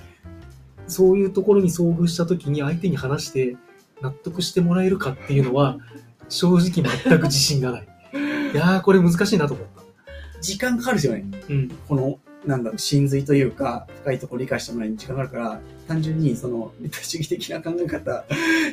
[0.87, 3.57] そういうところに遭遇した時に相手に話して
[4.01, 5.77] 納得してもらえるかっていうのは、
[6.29, 7.87] 正直全く自信がない。
[8.53, 9.83] いやー、これ難しいなと思った。
[10.41, 11.25] 時間かかるですよね。
[11.49, 11.69] うん。
[11.87, 18.25] この、なんだろう、真髄というか、深いところ理解してもらうに時間があるから、単純に、その、利他主義的な考え方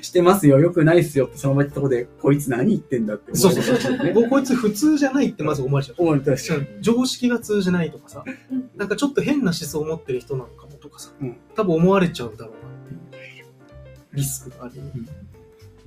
[0.02, 3.98] してますよ、よくないっすよって、その場言ったところで、こいつ何言ってんだって思そうそうそう。
[4.04, 4.12] ね。
[4.12, 5.96] ここいつ普通じゃないってまず思われちゃう。
[5.98, 12.54] 思われたし、うん常識が通じないとかさうん、なんかちょっと変な思想を持ってる人なのかもとかさうん、多分思われちゃうんだろう
[13.12, 13.44] なっていう
[14.14, 15.08] リスクがあるうん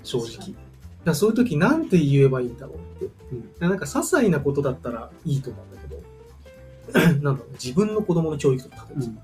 [0.03, 0.55] 正直。
[1.03, 3.13] だそういう時なんて言えばいいんだろうって。
[3.31, 5.82] うんなんか些細なことだったらいいと思うんだけど、
[6.93, 9.19] なんだろう、自分の子供の教育とか、うん。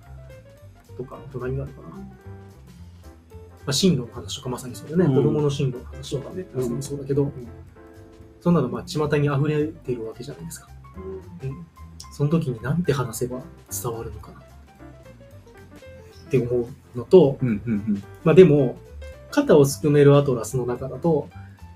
[0.97, 1.87] とか、あと何があるかな。
[1.89, 1.95] ま
[3.67, 5.05] あ、進路の話とかまさにそうだよね。
[5.05, 5.15] うん。
[5.15, 6.61] 子供の進路の話とかね、うん。
[6.61, 7.31] まさにそうだけど、
[8.41, 10.69] そんなのまあ巷に溢れてるわけじゃないですか。
[11.43, 11.65] うん。
[12.13, 14.39] その時に何て話せば伝わるのかな。
[14.39, 18.03] って思うのと、うん、うん、うん。
[18.23, 18.77] まあでも、
[19.31, 21.29] 肩をすくめるアトラスの中だと、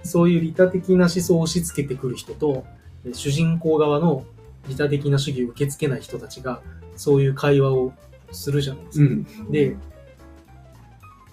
[0.04, 2.66] そういう利他的な思想を押し付けてくる人と、
[3.06, 4.26] え主人公側の
[4.68, 6.62] 利他的な主義を受け付けない人たちが、
[6.96, 7.94] そういう会話を
[8.32, 9.06] するじゃないですか。
[9.06, 9.52] うん。
[9.52, 9.76] で、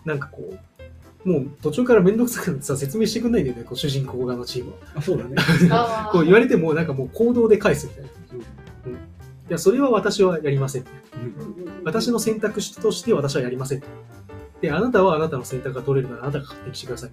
[0.04, 0.54] なんかこ
[1.24, 4.76] う、もう途中からめんどくさくなってさ、説明してくんないんだよね、こう主人公側のチームは。
[4.94, 5.36] あ、そうだね。
[6.12, 8.08] こう言われても、なんかもう行動で返すみたいな。
[8.08, 8.12] い
[9.52, 10.84] や、それは私はやりません。
[11.84, 13.82] 私の選択肢として私はやりません。
[14.60, 17.10] で、あなたはあなたの選択が取れるならあなたが勝手にしてください。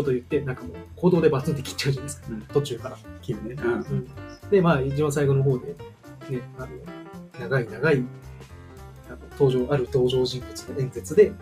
[0.00, 2.96] こと言って、なんかもう行動でバツンって切っちゃうじゃないですか、うん途中から。
[3.22, 3.56] 切るね。
[3.62, 4.08] うん。
[4.50, 5.66] で、まあ、一番最後の方で、
[6.28, 6.68] ね、あの、
[7.40, 8.04] 長い長い、
[9.08, 11.32] あの登場、ある登場人物の演説で、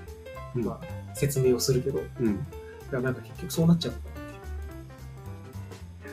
[0.54, 2.38] うんまあ、説明をするけど、だかうん。
[2.90, 3.94] らなんか結局そうなっちゃう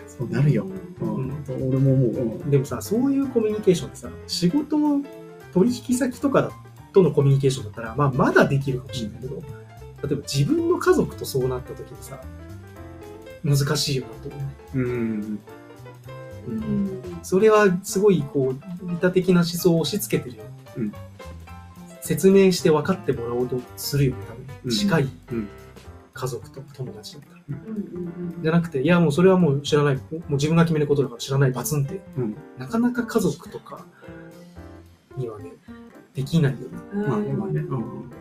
[0.07, 0.65] そうなるよ。
[1.01, 1.43] ううんん。
[1.47, 2.09] 俺も思う。
[2.09, 2.45] うんな。
[2.47, 5.01] でもさ、そういうコミュニケーションってさ、仕事を
[5.53, 6.51] 取引先とかだ
[6.93, 9.41] とのコミュニケーションだったら、まあ、まだできるかもしれないけど、
[10.05, 12.19] 例えば自分の家族とそうなった時にさ、
[13.43, 14.79] 難しいよなと思う。
[14.79, 15.39] うん。
[16.47, 17.01] うん。
[17.23, 20.43] それはすごいこう利他的な思想を押し付けてるよ、
[20.77, 20.93] うん。
[22.01, 24.45] 説明して分かってもらおうとするよね多うん。
[24.63, 25.47] 分近いうん。
[26.13, 27.75] 家族と友達だったら、うん。
[27.75, 29.95] うんじゃなくていやもうそれはもう知らない。
[29.95, 31.99] もう自分が決めることだから知らないバツンって。
[32.17, 32.35] うん。
[32.57, 33.85] なかなか家族とか
[35.17, 35.51] にはね
[36.13, 36.65] できないよね。
[36.93, 37.07] うん。
[37.07, 37.59] まあね、まあね。
[37.61, 38.11] うん。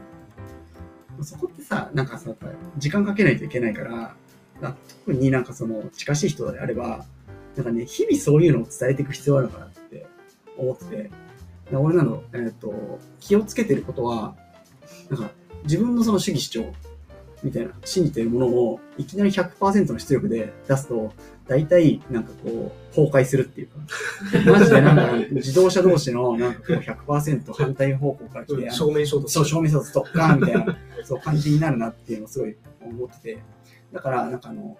[1.22, 2.48] そこってさ、なんかさ、やっぱ
[2.78, 4.14] 時間かけないといけないから、
[4.60, 7.04] だ特になんかその近しい人であれば、
[7.56, 10.06] なんかね、日々そういうのを伝えていく必要あるのかなって
[10.56, 11.10] 思ってて、
[11.72, 14.34] だ俺なの、えっ、と、気をつけてることは、
[15.08, 15.30] なんか
[15.64, 16.72] 自分のその主義主張
[17.42, 21.12] みたいな、信じてるものをいきなり100%の出力で出すと、
[21.46, 23.76] 大体なんかこう、崩壊するっていうか、
[24.50, 33.38] マジでなんか自動車同士のなんかこう100%反対方向から来て、証明書とそう、証明書とドッカーンみたいな、そう感じになるなっていうのをすごい思ってて。
[33.92, 34.76] だから、なんかあの、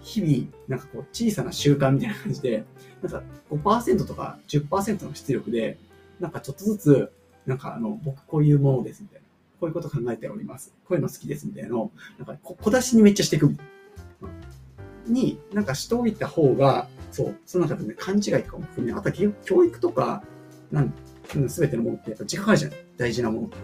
[0.00, 2.64] 日々、なんかこう、小さな習慣みたいな感じで、
[3.02, 5.78] なんか5%とか10%の出力で、
[6.20, 7.12] なんかちょっとずつ、
[7.46, 9.26] なんかあの、僕こういうものですみたいな。
[9.60, 10.72] こういうこと考えております。
[10.84, 13.52] こういうの好きですみたいなのを、なんか小出しにめっちゃしていく。
[15.06, 20.22] に、なんかしておいた方が、そう、その中でね、勘違いとかも含め、あとは教育とか、
[20.70, 20.92] なん
[21.48, 22.72] すべてのものってやっぱ時間かかるじゃん。
[22.96, 23.56] 大事なものって。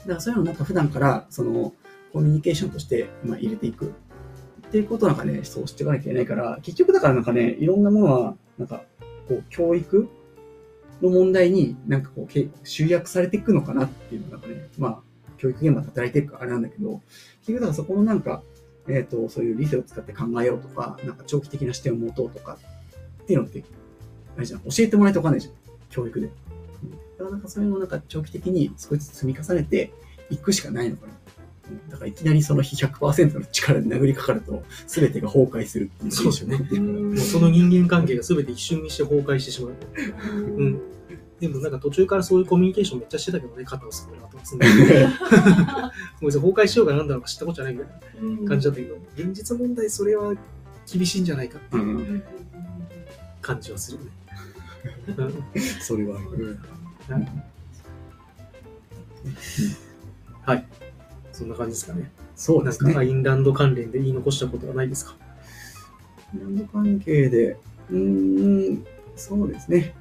[0.00, 1.72] だからそういうのをなんか普段から、その、
[2.12, 3.92] コミュニケーションとして、まあ、入れていく。
[4.66, 8.82] っていうことなんかね、そうしていかなきゃいけないから、結局だからなんかね、いろんなものは、なんか、
[9.28, 10.08] こう、教育
[11.02, 15.00] の問題になんかこう、け集約されていくのかなっていうのがなんかね、まあ、
[15.38, 17.00] 教育現場で働いてるからあれなんだけど、
[17.40, 18.42] 結局だからそこのなんか、
[18.88, 22.58] えっ、と、そういう理性を使って考えようとか、なんか長期的な視点を持とうとか、
[23.22, 23.64] っていうのって、
[24.36, 25.54] あれじゃん、教えてもらえておかないじゃん、
[25.90, 26.30] 教育で。
[27.20, 29.92] うん、だからなんかそういうのをなんか長期的に少しずつ積み重ねて
[30.30, 31.12] いくしかないのかな。
[31.12, 31.20] うん
[31.88, 39.74] だからいきなりその日100%の力で殴りかかると、全てが崩壊するっていうそうですよねその人間関係が全て一瞬にして崩壊してしまう。
[40.34, 40.80] うん。
[41.38, 44.58] でもなんか途中からそういうコミュニケーションめっちゃしてたけどね肩をすくる後すん。
[44.58, 50.34] で もう別に崩壊しようがなんだろうか知ったことじゃないみたいな感じだったけど、現実問題それは
[50.92, 52.22] 厳しいんじゃないかってういうん。
[53.40, 54.10] 感じはするよね。
[55.54, 55.62] うん。
[55.80, 56.58] それはある。
[61.32, 62.10] そんな感じですかね。
[62.36, 63.02] そうですねなんかア。
[63.02, 65.14] インランド関連で言い残したことはないですか？
[66.38, 67.56] ランド関係で、
[67.90, 68.86] うーん、
[69.16, 69.94] そうですね。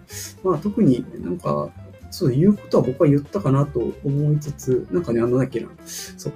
[0.44, 1.70] まあ特になんか、
[2.12, 6.34] そう言うことは僕は言ったかなと思いつつ、なんかね、あのだっけな、そう、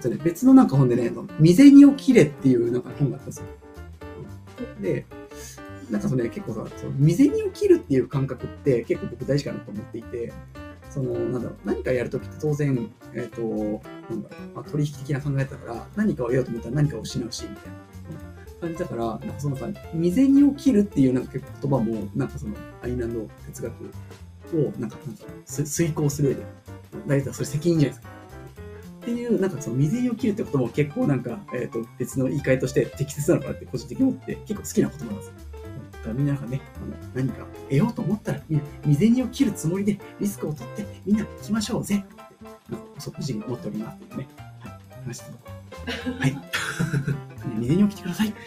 [0.00, 3.44] とね、別のなんか本でね、あの未銭を切れっていうなんか本があったんですよ。
[4.80, 5.06] で、
[5.90, 10.32] なんかそのね、結構さ、その未銭を切るっていう感覚って結構僕大事かなと思っていて、
[10.90, 17.82] その、なんだろう、何かやるときって当然、えっ、と、なんだろう、まあ、取引的な考えだから、何かを得ようと思ったら何かを失うし、みたいな。
[18.62, 23.72] 感じだから、なんかそのさ、未銭を切るっていうなんか結構言葉も、なんかそのアイランド哲学
[24.54, 26.42] をなんかなんか遂行する上で、
[27.06, 28.12] 大体それ責任じゃないですか。
[29.02, 35.32] っていう、なんかその未銭を切るってことも結構なんか、えっ、と、別の言い換えとして適切なのかなって個人的に思って、結構好きな言葉なんですよ。
[36.02, 44.28] だからみんななんかね、あの何か得ようと思ったら、みんな未銭を切るつもりでリスクを取ってみんな行きましょうぜって、なんか即時に思っておりますっていうね。
[44.60, 44.80] はい。
[45.06, 45.32] 話して
[46.18, 46.38] はい。
[47.60, 48.34] 未銭を切ってください。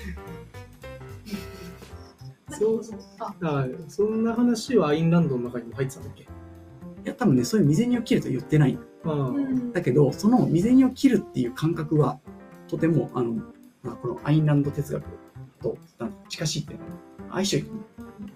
[2.52, 2.82] そう
[3.20, 6.24] ああそんな話はアインランドの中にも入ってたんだっけ？
[6.24, 6.28] い
[7.04, 8.78] や、多分ね、そういう未銭を切ると言ってない。
[9.74, 12.20] だけど、その未銭を切るっていう感覚は、
[12.68, 13.34] とても、あの、
[13.84, 15.04] まあこのアインランド哲学
[15.62, 15.78] と
[16.30, 16.86] 近しいっていうの
[17.30, 17.66] は、相性いい。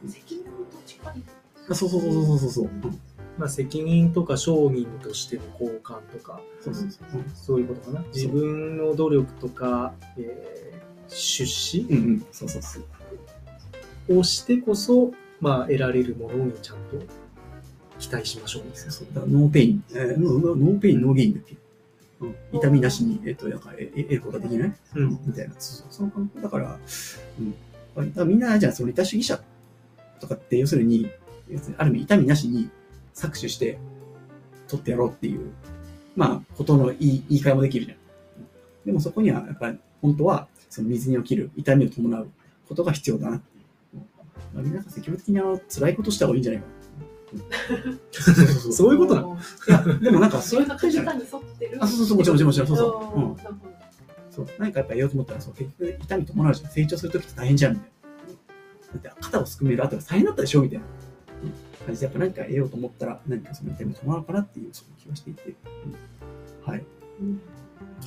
[0.07, 0.51] 責任と
[0.85, 1.23] 近い
[1.69, 2.65] あそうそうそうそうそうそう。
[2.65, 2.99] うん
[3.37, 6.41] まあ、責任とか商人としての交換とか、
[7.33, 8.05] そういうことかな。
[8.13, 10.79] 自分の努力とか、えー
[11.11, 12.79] 出資うんうん、そうそうそ
[14.09, 14.19] う。
[14.19, 17.03] をしてこそ、まあ、得られるものにちゃんと
[17.97, 19.07] 期待しましょうそうそう。
[19.27, 21.59] No pain、えー No pain、no gain だっけ、うん、
[22.51, 24.75] 痛みなしに、えっ、と、なんか、え得ることができないな。
[24.95, 25.19] うん。
[25.25, 25.55] みたいな。
[25.57, 26.79] そうそうその感覚だから、
[27.97, 28.13] うん。
[28.13, 29.41] だみんな、じゃあ、その利他主義者
[30.19, 31.09] とかって、要するに、
[31.49, 32.69] 要するにある意味、痛みなしに
[33.13, 33.77] 搾取して、
[34.67, 35.51] 取ってやろうっていう、
[36.15, 37.97] まあ、ことの言い言い換えもできるじゃん。
[38.85, 42.29] でもそこにはやっぱり本当はその水に起きる痛みを伴う
[42.67, 44.01] ことが必要だなっていう。
[44.53, 46.78] まあ皆さん積極的にあの辛いことした方がいいんじゃないかな。
[47.33, 51.77] うんそうそうそうそういうことなのでもなんかそういうの感じじゃないに沿ってる。
[51.81, 53.19] あ、そうそうそう、もちろんもちろん、そうそう。
[53.19, 53.35] うん
[54.31, 56.71] そう、何かやっぱやろうと思ったら、そう、結局痛み伴うじゃん。
[56.71, 57.89] 成長するときって大変じゃん、みたい
[59.03, 59.09] な。
[59.09, 60.85] だって肩をすくめる後が大変だったでしょ、みたいな
[61.43, 65.49] うん感じで、やっぱ何か得ようと思ったら、何かその痛み伴うかなっていう、そういう気がしていて。
[65.49, 66.85] うんはい。
[67.21, 67.41] うん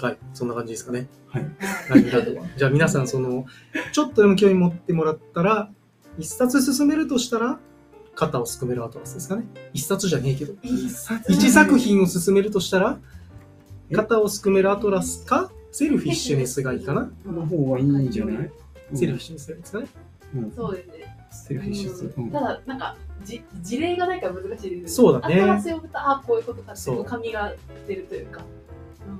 [0.01, 0.19] はい。
[0.33, 1.07] そんな感じですかね。
[1.29, 1.47] はい。
[2.57, 3.47] じゃあ皆さん、その、
[3.93, 5.71] ちょっとでも興味持ってもらったら、
[6.19, 7.59] 一冊進めるとしたら、
[8.15, 9.45] 肩をすくめるアトラスですかね。
[9.73, 10.55] 一冊じゃねえけど。
[10.63, 12.99] 一作品を進めるとしたら、
[13.91, 17.11] え肩をすくめるアトラスか、セルフィッシュネスがいいかな。
[17.25, 18.51] この方がいいんじゃない？
[18.95, 19.87] Selfishness がいいですかね。
[20.35, 21.17] うんそうですね。
[21.31, 22.13] Selfishness。
[22.17, 24.89] うんただ、なんか、じ事例がないから難しいですよね。
[24.89, 27.55] そうだね新しいを読むと、あ、こういうことかって紙が
[27.87, 28.43] 出るというか。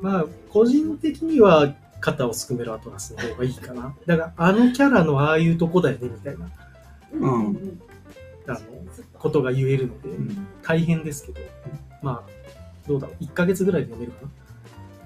[0.01, 3.95] まあ、個人的には肩をすくめるアトラスの方がいいかな。
[4.07, 6.49] だから、あのキャラのああいうとこだよね、みたいな、
[7.15, 7.81] うんうん
[8.47, 8.59] あの、
[9.23, 11.41] ことが言えるので、ん大変ですけど、
[12.03, 12.31] まあ、
[12.89, 13.25] どうだろう。
[13.25, 14.31] 1ヶ月ぐらいで読めるかな。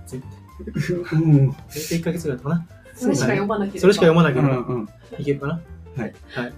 [0.06, 0.22] 全
[0.58, 0.72] 部で。
[1.12, 1.50] うん。
[1.50, 2.66] 大体1ヶ月ぐらいかな。
[2.94, 3.80] それしか読まなければ。
[3.80, 4.88] それしか読まなけうればんうん。
[5.20, 5.52] いけるかな。
[5.96, 6.14] はい。
[6.28, 6.48] はい。
[6.48, 6.52] っ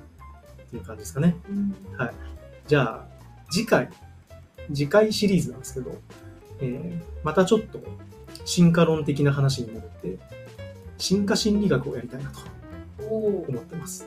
[0.70, 1.36] ていう感じですかね。
[1.50, 1.74] うん
[2.68, 3.06] じゃあ、
[3.50, 3.88] 次回、
[4.68, 5.96] 次回シリーズなんですけど、
[6.60, 7.80] えーまたちょっと
[8.44, 10.18] 進化論的な話に戻って、
[10.98, 12.40] 進化心理学をやりたいなと
[13.06, 14.06] 思ってます。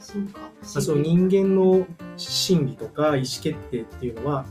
[0.00, 0.40] 進化。
[0.40, 1.86] まあ、そう人間の
[2.16, 4.46] 心理とか意思決定っていうのは、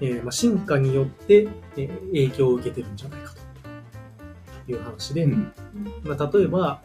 [0.00, 3.34] えーまあ、進化によって、えー影響を受けてるんじゃないか
[4.66, 5.52] という話で、うん。
[6.02, 6.82] まあ、例えば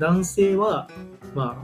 [0.00, 0.88] 男性は、
[1.34, 1.62] ま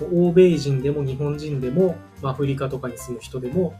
[0.00, 3.74] あ、欧米人でも日本人でも、まあ、アフリカとかに住む人でも、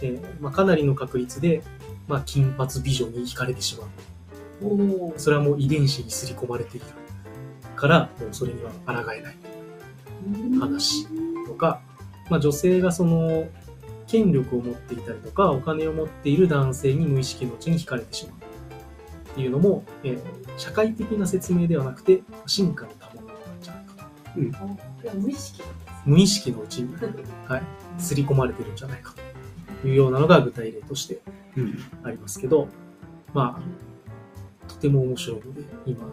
[0.00, 1.62] えーまあ、かなりの確率で、
[2.06, 3.88] まあ、金髪美女に惹かれてしまう。
[4.62, 5.14] おお。
[5.16, 6.86] それはもう遺伝子に刷り込まれている
[7.74, 9.36] から、もうそれには抗えない。
[10.58, 11.06] 話
[11.46, 11.80] とか、
[12.30, 13.46] まあ、女性がその
[14.06, 18.36] 権力を持っていたりとかお金を持っている男性に無意識のうちに惹かれてしまう
[19.32, 23.26] っていうのも、えー社会的な説明ではなくて進化のためなん
[23.60, 25.62] じゃないかといや無意識
[26.04, 26.94] 無意識のうちに
[27.48, 27.62] はい
[27.98, 29.14] 刷り込まれてるんじゃないか
[29.82, 31.20] というようなのが具体例として
[31.56, 31.78] うん。
[32.02, 32.68] ありますけど
[33.32, 36.12] まあとても面白いので今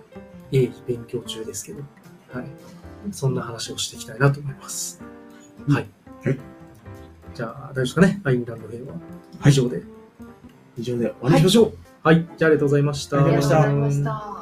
[0.51, 1.81] 鋭意勉強中ですけど、
[2.33, 2.47] はい、
[3.11, 5.01] そんな話をしていきたいなと思います。
[5.67, 5.87] うんはい。
[6.23, 6.39] はい
[7.33, 8.21] じゃあ、大丈夫ですかね？
[8.25, 8.93] アインランド編は。
[8.93, 8.99] は
[9.47, 9.83] い以上で。
[10.77, 11.73] 以上で終わりにしましょう。
[12.03, 12.27] はい。
[12.37, 13.23] じゃあ、ありがとうございました。
[13.23, 14.40] ありがとうございましたありがとうございました。